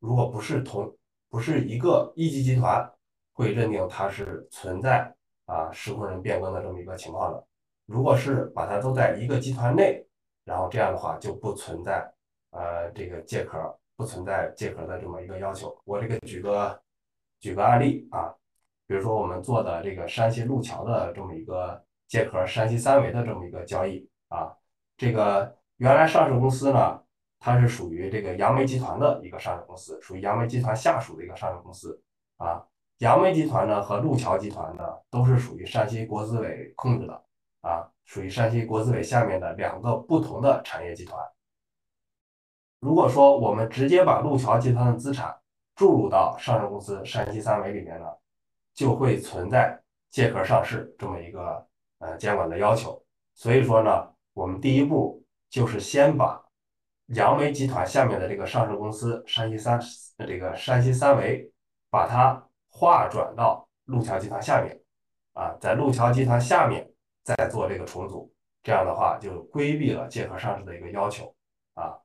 [0.00, 0.94] 如果不是同
[1.30, 2.88] 不是一个一级集团，
[3.32, 5.12] 会认定它是存在
[5.46, 7.42] 啊实控人变更的这么一个情况的。
[7.86, 10.06] 如果是把它都在一个集团内，
[10.44, 12.12] 然后这样的话就不存在
[12.50, 13.58] 呃这个借壳
[13.96, 15.76] 不存在借壳的这么一个要求。
[15.84, 16.82] 我这个举个
[17.40, 18.34] 举个案例啊，
[18.86, 21.82] 比如说我们做的这个山西路桥的这么一个。
[22.08, 24.54] 借壳山西三维的这么一个交易啊，
[24.98, 27.00] 这个原来上市公司呢，
[27.40, 31.98] 它是属于这个杨梅集团的一个上市公司，属于杨梅集团下属的一个上市公司
[32.36, 32.62] 啊。
[32.98, 37.24] 杨梅集团呢和路桥集团呢都是属于山西国资委控制的
[37.62, 41.18] 啊，属于山西国资委下面的两个不同的产业集团。
[42.78, 45.34] 如果说我们直接把路桥集团的资产
[45.74, 48.06] 注入到上市公司山西三维里面呢，
[48.74, 51.66] 就会存在借壳上市这么一个。
[52.04, 53.00] 呃，监管的要求，
[53.32, 56.44] 所以说呢，我们第一步就是先把
[57.14, 59.80] 杨梅集团下面的这个上市公司山西三
[60.26, 61.48] 这个山西三维，
[61.90, 64.82] 把它划转到路桥集团下面，
[65.34, 66.91] 啊，在路桥集团下面
[67.24, 71.34] 再做这个重组，这样的话就规避了借壳上市的一个要求，
[71.74, 72.00] 啊，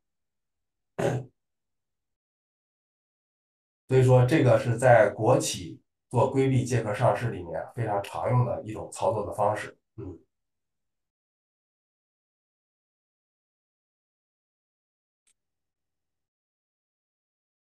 [3.87, 9.77] 所以说这个是在国企做规避借壳上市里面非常常用的一种操作的方式。
[9.95, 10.19] 嗯，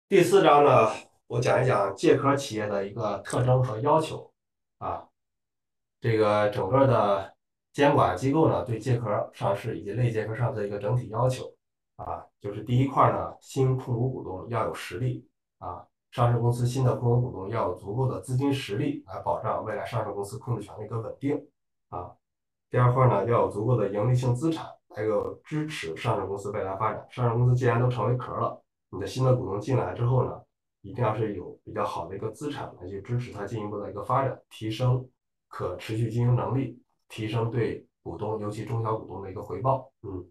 [0.08, 0.70] 第四章呢，
[1.28, 4.32] 我讲一讲借壳企业的一个特征和要求
[4.78, 5.08] 啊。
[5.98, 7.35] 这个整个的
[7.76, 11.44] 监管机构呢，对借壳上市以及类借壳上市的一个整体要求
[11.96, 21.46] 啊，就是第一块呢，新控股股东要有实力啊，上市公司新的控股股东要有足够的资金实力来保障未来上市公司控制权的一个稳定
[21.90, 22.12] 啊。
[22.70, 27.06] 第二块呢，要有足够的盈利性资产，还有支持上市公司未来发展。
[27.10, 28.58] 上市公司既然都成为壳了，
[28.88, 30.40] 你的新的股东进来之后呢，
[30.80, 35.06] 一定要是有比较好的一个资产来去支持它进一步的一个发展，提升
[35.48, 39.90] 可持续经营能力，提升对股东，尤其中小股东的一个回报。
[40.02, 40.24] 嗯，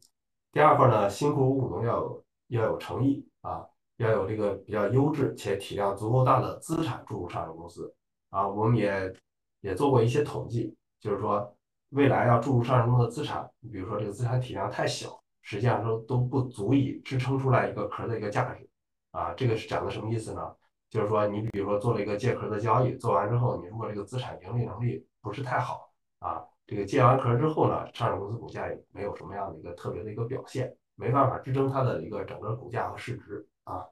[0.51, 3.65] 第二块呢，新股股东要有要有诚意啊，
[3.97, 7.93] 要有这个比较优质且体量足够大的资产注入上市公司
[8.29, 8.47] 啊。
[8.47, 9.13] 我们也
[9.61, 11.51] 也做过一些统计，就是说。
[11.89, 18.67] 未来要注入上市公司的资产，比如说这个资产体量太小，实际上都都不足以支撑出来一个壳的一个价值
[19.11, 19.33] 啊。
[19.33, 20.41] 这个是讲的什么意思呢？
[20.89, 33.85] 就是说你比如说做了一个借壳的交易，做完之后，你如果这个资产盈利能力不是太好啊，这个借完壳之后呢，上市公司股价也没有什么样的一个特别的一个表现，没办法支撑它的一个整个股价和市值啊。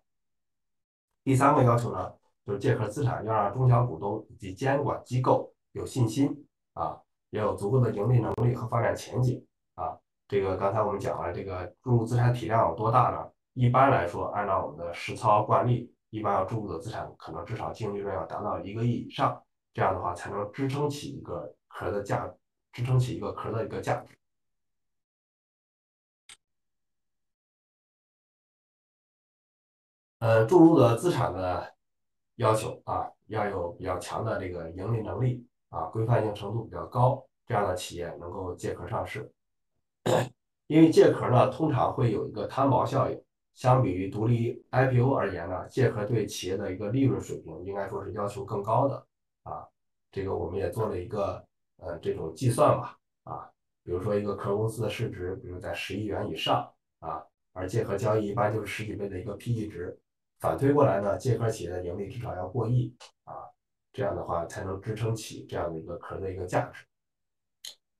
[1.24, 2.14] 第三个要求呢，
[2.46, 7.00] 就是借壳资产要让中小股东以及监管机构有信心啊。
[7.34, 9.44] 要有足够的盈利能力和发展前景
[9.74, 9.98] 啊！
[10.28, 13.28] 这个刚才我们讲了，这个注入资产体量有多大呢？
[13.54, 19.42] 一般来说，按照我们的实操惯例，一般要注入的资产可能至少净利润要达到一个亿以上，
[19.74, 22.32] 这样的话才能支撑起一个壳的价，
[22.74, 24.14] 支撑起一个壳的一个价值。
[30.20, 31.74] 呃，注入的资产的
[32.36, 39.32] 要求啊，要有比较强的这个盈利能力啊，规范性程度比较高，这样的企业能够借壳上市。
[40.68, 43.22] 因为借壳呢，通常会有一个摊薄效应。
[43.54, 49.06] 相比于独立 IPO 而言呢，借壳对企业的一个利润水平应该说是要求更高的
[49.44, 49.68] 啊。
[50.10, 51.46] 这个我们也做了一个
[51.86, 53.50] 呃这种计算吧啊，
[53.84, 56.68] 比如说一个壳公司的市值，比如在十亿元以上
[57.00, 57.24] 啊，
[57.54, 60.00] 而借壳交易一般就是十几倍的一个 PE 值。
[60.40, 63.34] 反推过来呢，借壳企业的盈利至少要过亿啊，
[63.92, 66.86] 这样的话才能支撑起这样的一个壳的一个价值。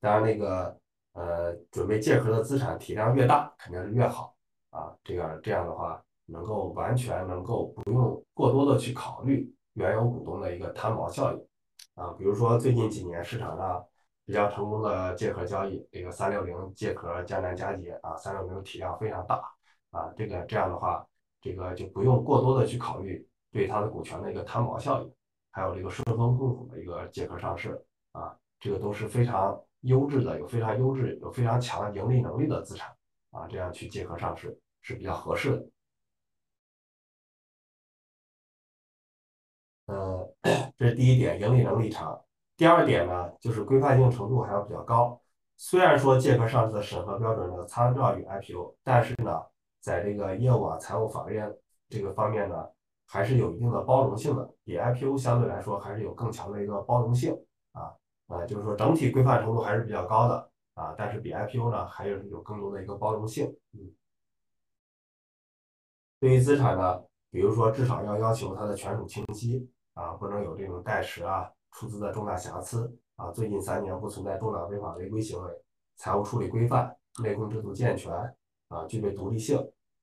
[0.00, 0.78] 当然那个。
[1.16, 4.34] 呃，准备借壳的资产体量越大，肯定是越好
[4.70, 4.92] 啊。
[5.04, 11.46] 这样这样的话，能够完全能够不用过多的去考虑原有股东的一个摊薄效应
[11.94, 12.12] 啊。
[12.18, 13.84] 比如说最近几年市场上
[14.24, 19.42] 比较成功的借壳交易，这个三六零借壳江南嘉捷啊，三六零体量非常大
[19.90, 20.12] 啊。
[20.16, 21.06] 这个这样的话，
[21.40, 25.12] 这个就不用过多的去考虑对它的股权的一个摊薄效应，
[25.50, 27.82] 还有这个顺丰控股的一个借壳上市
[28.12, 29.60] 啊，这个都是非常。
[29.84, 32.90] 优质的有非常优质、有非常强的盈利能力的资产
[33.32, 35.66] 啊，这样去借壳上市是比较合适的。
[40.76, 42.20] 这是第一点，盈利能力强。
[42.56, 45.20] 第二点呢，就是规范性程度还要比较高。
[45.56, 49.40] 虽然说借壳上市的审核标准呢参照于 IPO，但是呢，
[49.80, 51.52] 在这个业务啊、财务法院
[51.88, 52.66] 这个方面呢，
[53.06, 57.36] 还是有一定的包容性的，比 IPO 相对来说还是有更强的一个包容性
[57.72, 57.94] 啊。
[58.26, 63.54] 啊，就是说整体规范程度还是比较高的啊，但是比 IPO 呢还有有更多的一个包容性。
[63.74, 63.92] 嗯，
[66.18, 75.50] 对于资产呢，比如说至少要要求它的权属清晰啊，不能有这种代持啊、出资的重大瑕疵啊，最近三年不存在重大违法违规行为，
[75.96, 78.12] 财务处理规范，内控制度健全
[78.68, 79.58] 啊，具备独立性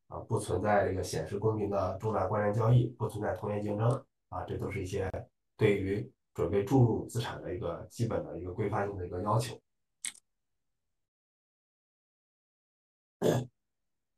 [0.07, 3.89] 啊，不存在这个显示公平的重大关联交易，不存在同业竞争
[4.29, 5.09] 啊，这都是一些
[5.55, 6.11] 对于。
[6.33, 9.53] 准备注入资产的一个基本的一个规范性的一个要求。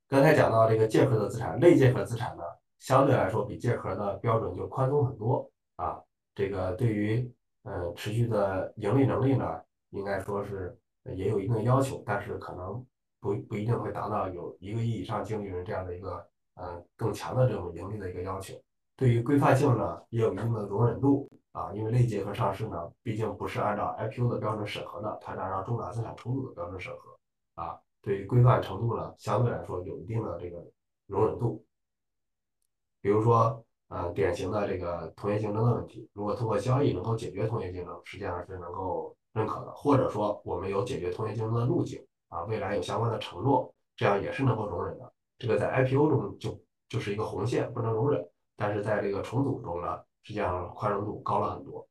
[0.07, 2.43] 刚才讲到这个借壳的资产，类借壳资产呢，
[2.77, 6.01] 相对来说比借壳的标准就宽松很多啊。
[6.35, 7.31] 这个对于
[7.63, 10.77] 呃持续的盈利能力呢，应该说是
[11.15, 12.85] 也有一定要求，但是可能
[13.19, 18.53] 不不一定会达到有一个亿以上净利润这样的一个呃更强的这种盈利的一个要求。
[18.95, 21.29] 对于规范性呢，也有一定的容忍度。
[21.53, 27.15] 啊，因为类结合上市呢，毕竟不是按照 IPO 的标准审核的，它是按照重大资产重组的标准审核。
[27.61, 30.65] 啊，对于规范程度呢，相对来说有一定的这个
[31.05, 31.63] 容忍度。
[33.01, 33.62] 比如说，
[33.93, 39.71] 呃，典型的这个同业竞争的问题，如果通过交易能够解决同业竞争，实际上是能够认可的。
[39.71, 45.13] 或者说，我们有解决同业竞争的路径，啊，未来有相关的承诺，这样也是能够容忍的。
[45.37, 48.27] 这个在 IPO 中就就是一个红线，不能容忍。
[48.55, 50.01] 但是在这个重组中呢？
[50.23, 51.87] 实际上宽容度高了很多。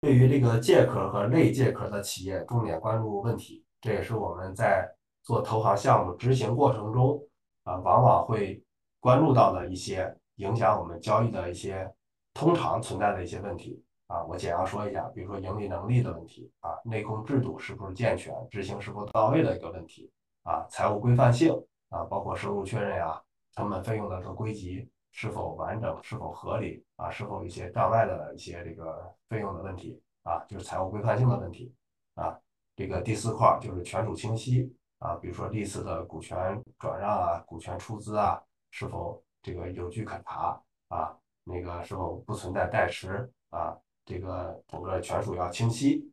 [0.00, 4.88] 对于这个借壳和类借壳的企业，重点关注问题，这也是我们在
[5.28, 7.22] 做投行项目执行过程中
[7.64, 8.64] 啊，往往会
[8.98, 11.92] 关注到的一些影响我们交易的一些
[12.32, 14.24] 通常存在的一些问题啊。
[14.24, 20.10] 我简要说一下，比如说盈利能力的问题啊，内控制度是不是健全，执行是否到位的一个问题
[20.44, 21.54] 啊，财务规范性。
[21.90, 23.18] 啊，包括收入确认呀，
[23.54, 31.74] 成本费用的这个归集是否完整、是否合理啊，是否一些账外的一些这个费用的问题啊，就是财务规范性的问题
[32.14, 32.38] 啊。
[32.76, 41.16] 这个第四块就是权属清晰啊，比如说历次的股权转让啊、股权出资啊，是否这个有据可查啊？
[41.44, 43.76] 那个是否不存在代持啊？
[44.04, 46.10] 这个整个权属要清晰。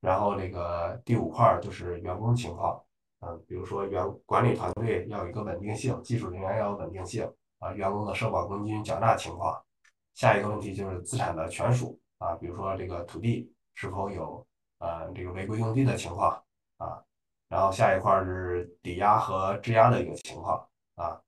[0.00, 2.82] 然后这个第五块就是员工情况。
[3.20, 9.62] 嗯，比如说员管理团队要有一个稳定性，技术人员要有稳定性啊，员工的社保公积金缴纳情况。
[10.14, 14.44] 下一个问题就是资产的权属啊，比如说这个土地是否有
[14.78, 16.42] 呃这个违规用地的情况。
[17.52, 21.20] 然后下一块是抵押和质押的一个情况啊，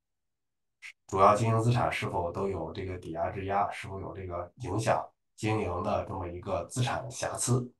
[1.05, 7.71] 主要经营资产是否都有这个抵押质押，是否有这个影响经营的这么一个资产瑕疵。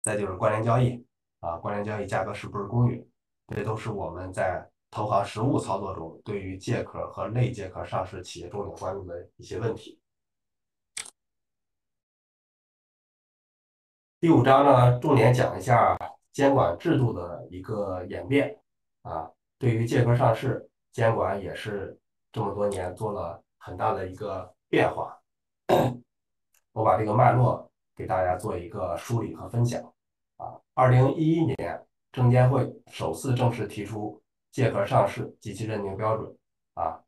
[0.00, 1.06] 再就是关联交易。
[1.40, 3.06] 啊，关联交易价格是不是公允？
[3.48, 10.00] 这都是我们在投行实务操作中对于借壳和类借壳上市企业重点关注的一些问题。
[14.18, 15.94] 第五章呢，重点讲一下
[16.34, 18.54] 监管制度的一个演变。
[19.02, 21.98] 啊，对于借壳上市监管也是
[22.32, 25.18] 这么多年做了很大的一个变化。
[26.72, 29.82] 我把这个脉络给大家做一个梳理和分享
[30.38, 30.58] 啊。
[30.72, 34.20] 二零一一年，证监会首次正式提出
[34.50, 36.34] 借壳上市及其认定标准
[36.74, 36.98] 啊，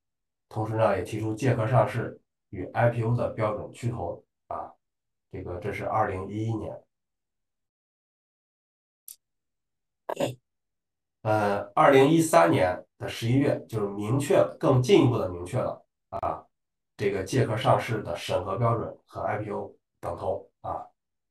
[0.50, 2.20] 同时呢，也提出借壳上市
[2.50, 4.70] 与 IPO 的标准趋同啊。
[5.32, 6.78] 这个这是二零一一年。
[11.26, 16.46] 呃，二零一三年的十一月，就是明确更进一步的明确了啊，
[16.96, 20.86] 这个借壳上市的审核标准和 IPO 等同啊。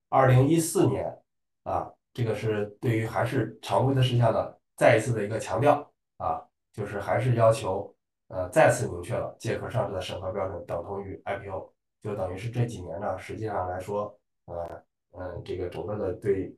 [0.09, 1.17] 二零一四年
[1.63, 6.43] 啊，这个是对于还是常规的事项的再一次的一个强调啊，
[6.73, 7.95] 就是还是要求
[8.27, 11.71] 呃再次明确了借壳上市的审核标准等同于 IPO，
[12.01, 14.13] 就等于是这几年呢，实际上来说，
[14.47, 16.53] 呃嗯，这个整个的对。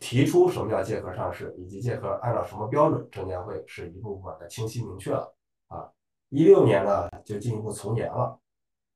[0.00, 5.32] 提出什么叫借壳上市，以及借壳按照什么标准，证监会是一步步把它清晰明确了
[5.68, 5.88] 啊。
[6.30, 8.38] 一六年呢就进一步从严了，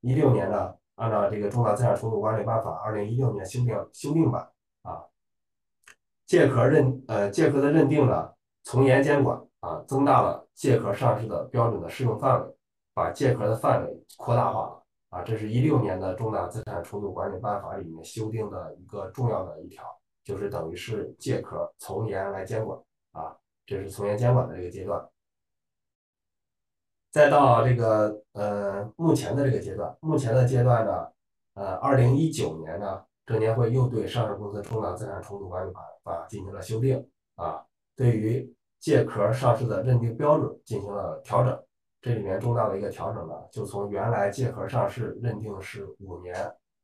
[0.00, 4.48] 一六年呢按照这个重大资产重组管理办法二零一六年修订修订版
[4.82, 5.04] 啊，
[6.26, 8.32] 借壳认呃借壳的认定呢
[8.62, 12.56] 从严监管啊，增大了借壳上市的标准的适用范围，
[12.94, 15.22] 把借壳的范围扩大化了啊。
[15.22, 19.84] 这是一六年的重大资产重组管理办法里面修订的一个重要的一条。
[20.24, 22.76] 就是等于是借壳从严来监管
[23.12, 25.06] 啊，这是从严监管的这个阶段。
[27.12, 31.06] 再到这个呃目前的这个阶段，目前的阶段呢，
[31.54, 37.06] 呃，二零一九年呢，证监会又对上市公司重大资产重组管理办法进行了修订
[37.36, 37.64] 啊，
[37.94, 41.62] 对于借壳上市的认定标准进行了调整。
[42.00, 46.34] 这里面重大的一个调整呢，就从原来借壳上市认定是五年。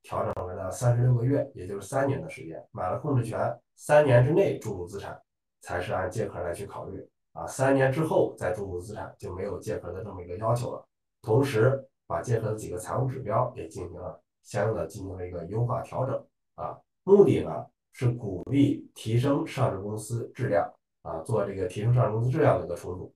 [0.03, 5.20] 调整为了三十六个月，也就是三年的时间，买了控制权，三年之内注入资产
[5.61, 10.84] 才是按借壳来去考虑啊，三年之后再注入资产就没有借壳的这么一个要求了。
[11.22, 20.72] 同时，把借壳的几个财务指标也进行了相应的进行了一个优化调整啊，目的呢是鼓励提升上市公司质量
[21.03, 23.14] 啊，做这个提升上市公司质量的一个重组。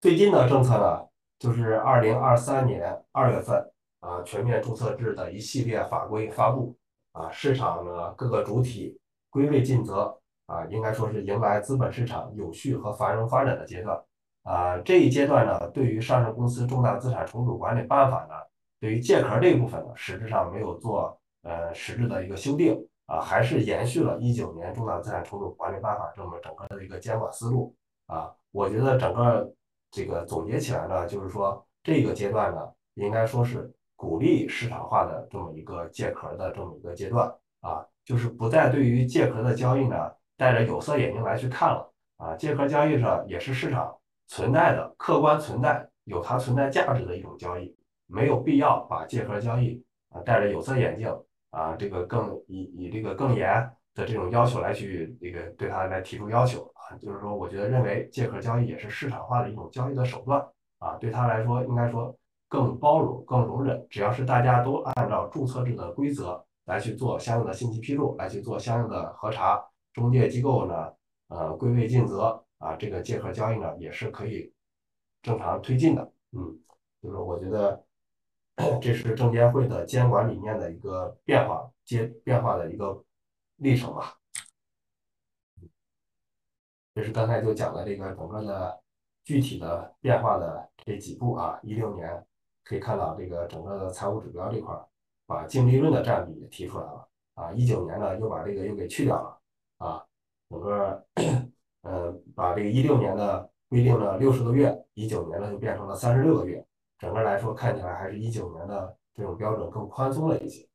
[0.00, 1.06] 最近的政策呢，
[1.38, 3.72] 就是二零二三年二月份。
[4.06, 6.76] 啊，全面注册制的一系列法规发布
[7.10, 8.96] 啊，市场呢各个主体
[9.30, 14.00] 归位尽责啊，应该说是迎来资本市场有序和繁荣发展的阶段
[14.44, 14.78] 啊。
[14.78, 18.34] 这一阶段呢，对于上市公司重大资产重组管理办法呢，
[18.78, 27.74] 对于借壳这一部分呢，实质上没有做呃实质的一个修订啊，还是延续了一九年重大资产重组管理办法这么整个的一个监管思路
[28.06, 28.32] 啊。
[28.52, 29.52] 我觉得整个
[29.90, 32.60] 这个总结起来呢，就是说这个阶段呢，
[32.94, 33.68] 应该说是。
[33.96, 37.26] 鼓励市场化的这么一个借壳的这么一个阶段
[37.60, 47.74] 啊，就是不再对于借壳的交易呢戴着有色眼镜来去看了啊，借壳交易上也是市场存在的客观存在有它存在价值的一种交易，
[48.06, 51.08] 没有必要把借壳交易啊戴着有色眼镜
[51.50, 53.48] 啊，这个更以以这个更严
[53.94, 60.46] 的这种要求来去这个对它来提出要求啊，就是说我觉得认为借壳交易也是市场化的一种交易的手段
[60.80, 62.14] 啊，对他来说应该说。
[62.48, 70.92] 更包容、更容忍，只要是大家都按照注册制的规则来去做相应的信息披露，来去做相应的核查，中介机构呢，
[71.28, 74.52] 呃，归位尽责啊，这个借壳交易呢也是可以
[75.22, 76.12] 正常推进的。
[76.32, 76.56] 嗯，
[77.02, 77.84] 就是我觉得
[78.80, 83.04] 这是证监会的监管理念的一个变化，接变化的一个
[83.56, 84.14] 历程吧。
[86.94, 88.80] 这是刚才就讲的这个整个的
[89.24, 92.24] 具体的变化的这几步啊，一六年。
[92.68, 94.84] 可以看到，这个整个的财务指标这块儿，
[95.24, 97.52] 把净利润的占比提出来了啊。
[97.52, 99.38] 一九年呢，又把这个又给去掉了
[99.78, 100.04] 啊。
[100.50, 101.06] 整个，
[101.82, 106.66] 嗯，把这个一六年的规定了六十个月，一九年呢就变成了三十六个月。
[106.98, 110.66] 整个来说，看起来还是一九年的这种标准更宽松了一些。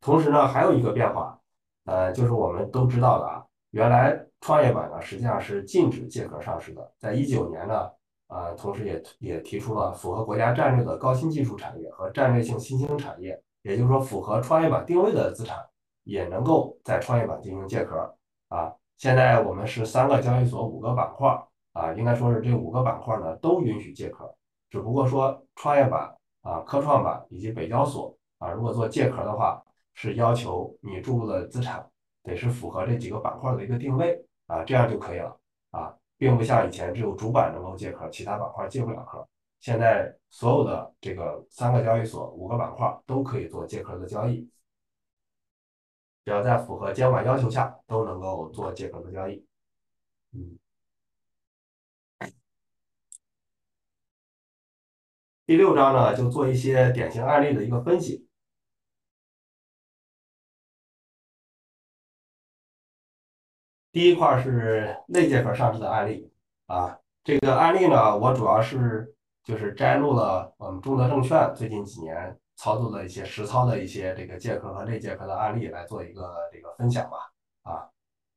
[0.00, 1.38] 同时呢，还有一个变化，
[1.84, 7.88] 呃，就是我们都知道的啊，原来创业板呢实际上是禁止借壳上市的，在一九年呢。
[8.28, 15.58] 啊，同时也也提出了符合国家战略的高新技术产业和战略性新兴产业，也就是说符合创业板定位的资产
[16.04, 18.14] 也能够在创业板进行借壳
[18.48, 18.74] 啊。
[18.96, 21.28] 现在我们是三个交易所五个板块
[21.72, 24.34] 啊，应该说是这五个板块呢都允许借壳，
[24.70, 29.62] 只不过说创业板啊、科创板以及北交所啊，如果做借壳的话，
[29.94, 31.84] 是要求你注入的资产
[32.22, 35.36] 得是符合这几个板块的一个定位啊，这样就可以了。
[36.16, 39.26] 并不像以前只有主板能够借壳，其他板块借不了壳。
[39.60, 44.48] 现在所有的这个三个交易所、五个板块都可以做借壳的交易，
[46.24, 49.44] 只要在符合监管要求下，都能够做借壳的交易。
[50.32, 50.58] 嗯。
[55.46, 58.26] 第六章呢，就做一些典型案例的一个分析。
[63.94, 66.28] 第一块是类借壳上市的案例
[66.66, 69.14] 啊，这个案例呢，我主要是
[69.44, 77.18] 就是摘录了我们中德证券最近几年操作的一些实操的一些这个借壳和类借壳的案例来做一个这个分享吧
[77.62, 77.86] 啊。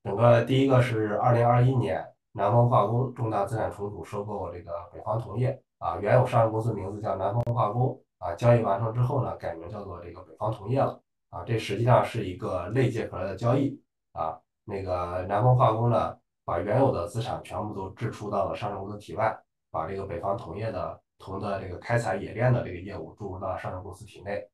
[0.04, 11.00] 整个第一个是二零二一年南方化工重大资产重组收购这个北方铜业啊，原有上市公司名字叫南方化工啊，交易完成之后呢，改名叫做这个北方铜业了
[11.30, 13.82] 啊，这实际上是一个类借壳的交易
[14.12, 14.38] 啊。
[14.68, 16.14] 那个南方化工呢，
[16.44, 19.34] 把原有的资产全部都置出到了上市公司体外，
[19.70, 24.46] 把这个北方铜业的铜的这个开采冶炼的这个业务注入到上市公司体内。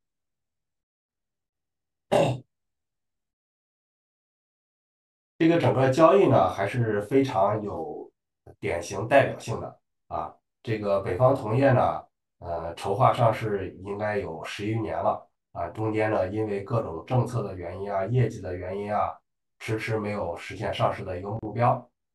[5.36, 8.08] 这个整个交易呢，还是非常有
[8.60, 10.32] 典型代表性的啊。
[10.62, 12.04] 这个北方铜业呢，
[12.38, 19.18] 呃，筹划上市应该有十余年了啊，中间呢，因为各种政策的原因啊，业绩的原因啊。
[19.64, 21.70] 迟迟没有实现上市的一个目标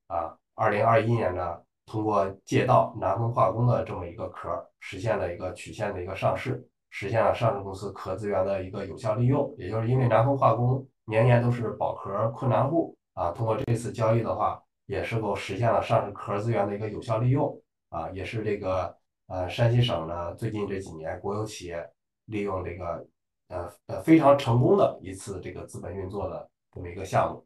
[0.06, 0.38] 啊！
[0.54, 9.52] 二零二一年呢，通过借道南方化工的这么一个壳，实现了一个曲线的一个上市，实现了上市公司壳资源的一个有效利用。
[9.58, 18.96] 也就是因为南方化工年年都是保壳困难户啊，通过这次交易的话，也是否实现了上市壳资源的一个有效利用啊，也是这个
[19.26, 21.84] 呃山西省呢最近这几年国有企业
[22.26, 23.08] 利用这个
[23.48, 26.48] 呃呃非常成功的一次这个资本运作的。
[26.72, 27.46] 这么一个项目，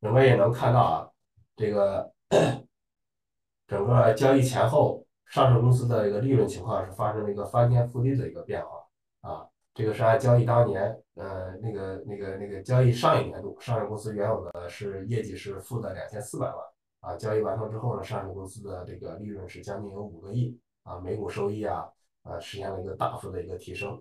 [0.00, 1.10] 我们也能看到啊，
[1.56, 2.12] 这个
[3.66, 8.84] 整个交易前后，上市公司的一个利润情况是发生了一个翻天覆地的一个变化
[9.20, 9.48] 啊。
[9.72, 16.56] 这个是按交易当年，呃，那个那个那个交易上一年度，上市公司原有的是业绩是负的两千四百万
[17.00, 21.88] 啊，交易完成之后呢，上市公司的这个利润是将近有五个亿啊，每股收益啊，
[22.22, 24.00] 呃，实现了一个大幅的一个提升。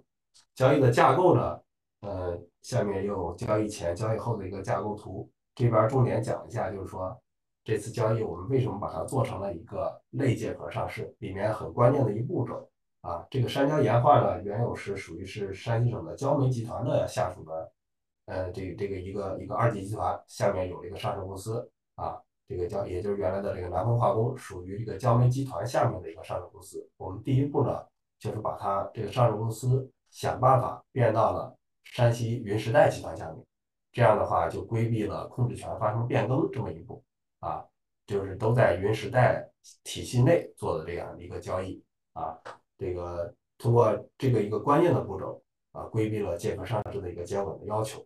[0.53, 1.59] 交易的架构呢？
[2.03, 7.17] 呃，下面有交易前、交易后的一个架构图，这边重点讲一下，就是说
[7.63, 12.69] 这次交易我们为什么把它做成了一个类借壳上市，里面很关键的一步骤
[13.03, 13.25] 啊。
[13.29, 17.71] 这个山椒岩化呢，原有是属于是山西省的焦煤集团的下属的，
[18.25, 26.85] 呃，这个这个一个一个二级集团，下面有一个上市公司啊，这个叫也就是原来的这个南方化工，属于这个焦煤集团下面的一个上市公司。
[26.97, 27.81] 我们第一步呢，
[28.19, 31.55] 就是把它这个上市公司想办法变到了。
[31.93, 33.45] 山西云时代集团下面，
[33.91, 37.03] 这样的话就规避了控制权发生变更这么一步
[37.37, 37.63] 啊，
[38.07, 39.47] 就是都在云时代
[39.83, 41.83] 体系内做的这样的一个交易
[42.13, 42.35] 啊，
[42.79, 45.39] 这个通过这个一个关键的步骤
[45.71, 48.03] 啊，规避了借壳上市的一个监管的要求。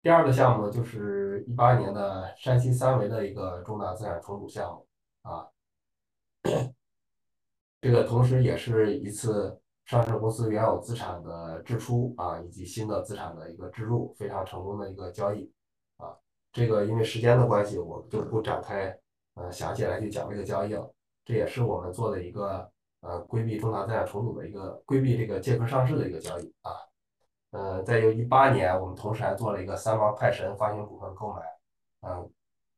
[0.00, 4.88] 第二个项目呢就是一八年的山西三维的一个重大资产重组项目
[5.20, 5.50] 啊。
[7.80, 15.50] 这个同时也是一次上市公司原有资产的支出啊，以及新的资产的一个置入，非常成功的一个交易
[15.96, 16.14] 啊。
[16.52, 18.94] 这个因为时间的关系，我就不展开
[19.34, 20.92] 呃详细来去讲这个交易了。
[21.24, 22.70] 这也是我们做的一个
[23.00, 26.72] 呃规避重大资产重组的一个规避这个借壳上市的一个交易啊。
[27.50, 31.42] 呃，在由一八年，我们同时还做了一个三毛快神发行股份购买，
[32.02, 32.30] 嗯，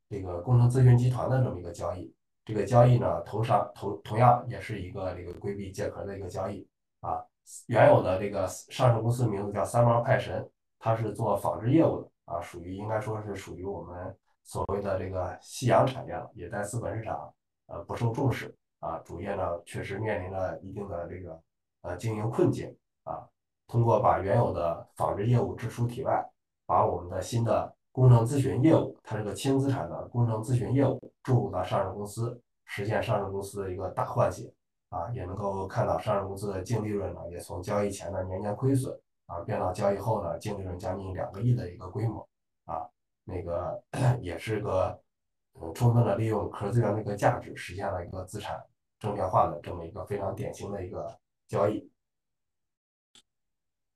[0.09, 2.15] 这个工程咨询集团的这么一个交易。
[2.51, 6.67] 这个交易呢，同上同同样也是一个这个规避借壳的一个交易
[7.01, 7.25] 啊。
[7.69, 17.33] 原有的这个上市公司名字叫三毛派神，它是做纺织业务的啊，属于应该说是属于我们所谓的这个夕阳产业了，也在资本市场
[17.69, 18.99] 呃不受重视啊。
[19.05, 21.41] 主业呢确实面临了一定的这个
[21.83, 23.29] 呃经营困境啊。
[23.69, 26.29] 通过把原有的纺织业务支出体外，
[26.67, 30.99] 把我们的新的工程咨询业务，它是个轻资产的工程咨询业务。
[31.23, 34.51] 注入到上市公司，实现上市公司的一个大换血
[34.89, 42.27] 啊，也能够看到上市公司的净利润呢，也从交易前的年年亏损啊，变到交易后呢，净利润将近两个亿的一个规模
[42.65, 42.89] 啊，
[43.25, 43.83] 那个
[44.23, 44.99] 也是个
[45.61, 48.65] 嗯，充分的利用壳资源的一个价值，实现了一个资产
[48.99, 51.19] 证券化的这么一个非常典型的一个
[51.49, 51.91] 交易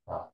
[0.05, 0.29] 啊。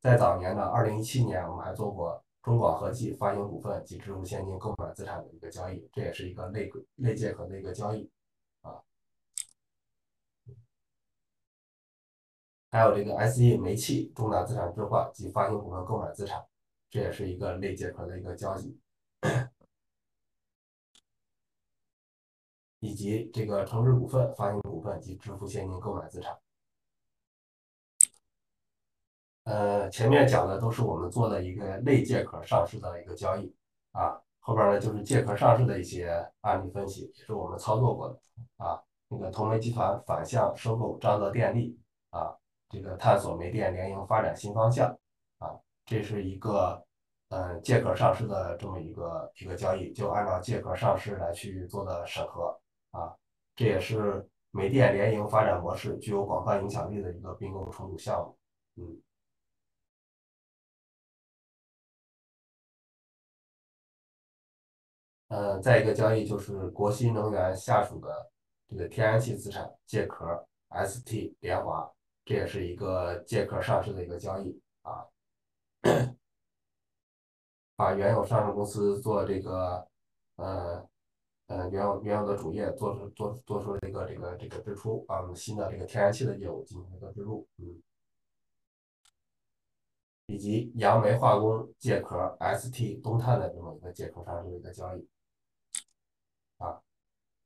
[0.00, 2.24] 在早年呢，二零一七年我们还做过。
[2.42, 8.10] 中广核技发行股份及支付现金购买资产的一个交易，这也是一个类类借壳的一个交易
[8.62, 8.80] 啊。
[12.70, 16.46] 还有这个 SE 煤气重大资产置换及发行股份购买资产，
[16.88, 18.80] 这也是一个类借壳的一个交易，
[22.78, 26.38] 以及这个城市股份发行股份及支付现金购买资产。
[29.50, 33.52] 呃，前面讲的都是我们做的一个类借壳上市的一个交易
[33.90, 38.20] 啊，后边呢就是借壳上市的一些案例分析，也是我们操作过的
[38.64, 38.80] 啊。
[39.08, 41.76] 那个同煤集团反向收购张泽电力
[42.10, 42.32] 啊，
[42.68, 44.88] 这个探索煤电联营发展新方向
[45.38, 46.80] 啊，这是一个
[47.30, 52.56] 嗯借壳上市的这么一个一个交易，就按照借壳上市来去做的审核
[52.92, 53.12] 啊，
[53.56, 58.38] 这也是煤电联营发展模式具有广泛影响力的一个并购重组项目，
[58.76, 58.96] 嗯。
[65.30, 68.30] 呃，再一个交易就是国新能源下属的
[68.68, 71.88] 这个天然气资产借壳 ST 联华，
[72.24, 75.06] 这也是一个借壳上市的一个交易啊，
[77.76, 79.86] 把原有上市公司做这个
[80.34, 80.84] 呃
[81.46, 87.80] 呃原有原有的主业做出做做出这个这个这个支出啊，新的这个天然气的业务进行一个支入，嗯，
[90.26, 95.08] 以及杨梅化工借壳 ST 东碳的这么一个借壳上市的一个交易。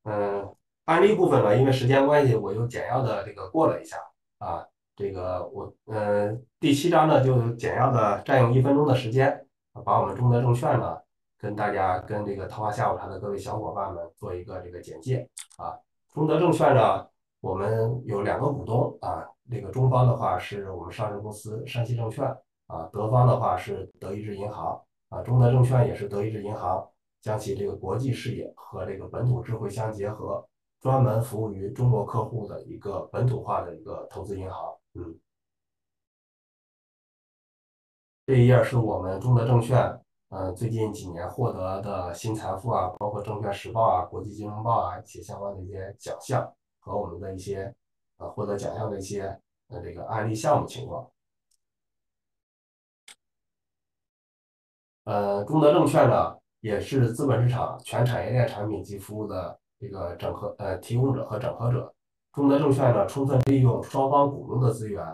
[0.05, 3.96] 嗯，案例部分呢，因为时间关系，我就简要的这个过了一下
[4.38, 4.64] 啊。
[4.96, 9.44] 这个我，嗯，第七章呢，就简要的占用一分钟的时间，
[9.84, 10.96] 把我们中德证券呢，
[11.36, 15.74] 跟大家跟这个桃花下午茶的各位小伙伴们做一个这个简介啊。
[16.12, 17.07] 中德证券呢，
[17.40, 22.24] 我们有两个股东啊，这个中方的话是我们上市公司山西证券
[22.68, 26.86] 啊，德方的话是德意志银行啊，中德证券也是德意志银行。
[27.25, 30.47] 将其这个国际视野和这个本土智慧相结合，
[30.79, 34.77] 专门服务于中国客户的一个本土化的一个投资银行。
[34.93, 35.18] 嗯，
[38.27, 39.99] 这一页是我们中德证券，
[40.29, 47.75] 嗯，最近几年获得的新财富啊，包括证券时报啊、国际金融报啊一些相关的一些奖项和我们的一些
[48.18, 51.11] 呃获得奖项的一些呃这个案例项目情况。
[55.05, 56.43] 呃，中德证券呢？
[56.65, 61.93] 也是资本市场全产业链产品及服务的这个整合呃提供者和整合者。
[62.33, 65.05] 中德证券呢，充分利用双方股东的资源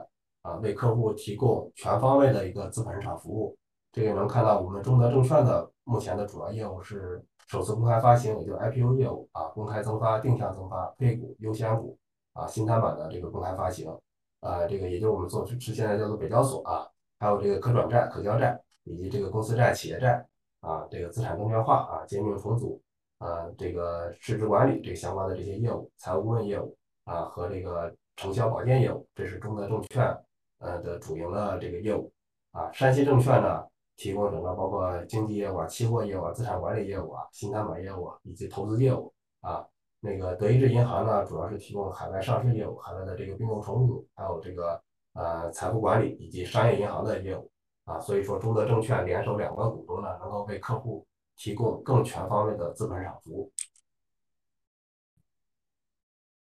[0.43, 3.59] 啊，为客户提供全方位的一个资本市场服务。
[3.91, 11.99] 这个能看到我们中德证券的目前的主要业务是首次公开发行，也就 IPO 业务啊，公开增发、定向增发、配股、优先股
[12.35, 13.91] 啊，新三板的这个公开发行
[14.39, 16.87] 啊，这个也就我们做是现在叫做北交所啊，
[17.19, 20.25] 还有这个可转债、可交债以及这个公司债、企业债。
[20.61, 22.81] 啊，这个资产证券化啊，兼并重组
[23.19, 30.17] 啊，这个市值管理这相关的这些业务，财务顾问业务啊，和这个承销保荐业务，这是中德证券
[30.59, 32.13] 呃的主营的这个业务
[32.53, 32.71] 啊。
[32.73, 33.65] 山西证券呢，
[33.97, 39.67] 提供整个包括经纪业务啊、期货业务啊、资产管理业务啊、新三板业务啊以及投资业务啊。
[40.03, 44.81] 那个德意志银行呢，主要是提供海外上市业务、海外的这个并购重组，还有这个
[45.13, 47.51] 呃财富管理以及商业银行的业务。
[47.91, 51.05] 啊，所以说中德证券联手两个股东呢，能够为客户
[51.37, 53.53] 提供更全方位的资本市场服务。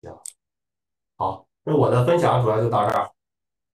[0.01, 0.19] 行，
[1.15, 3.09] 好，那我的分享主要就到这儿。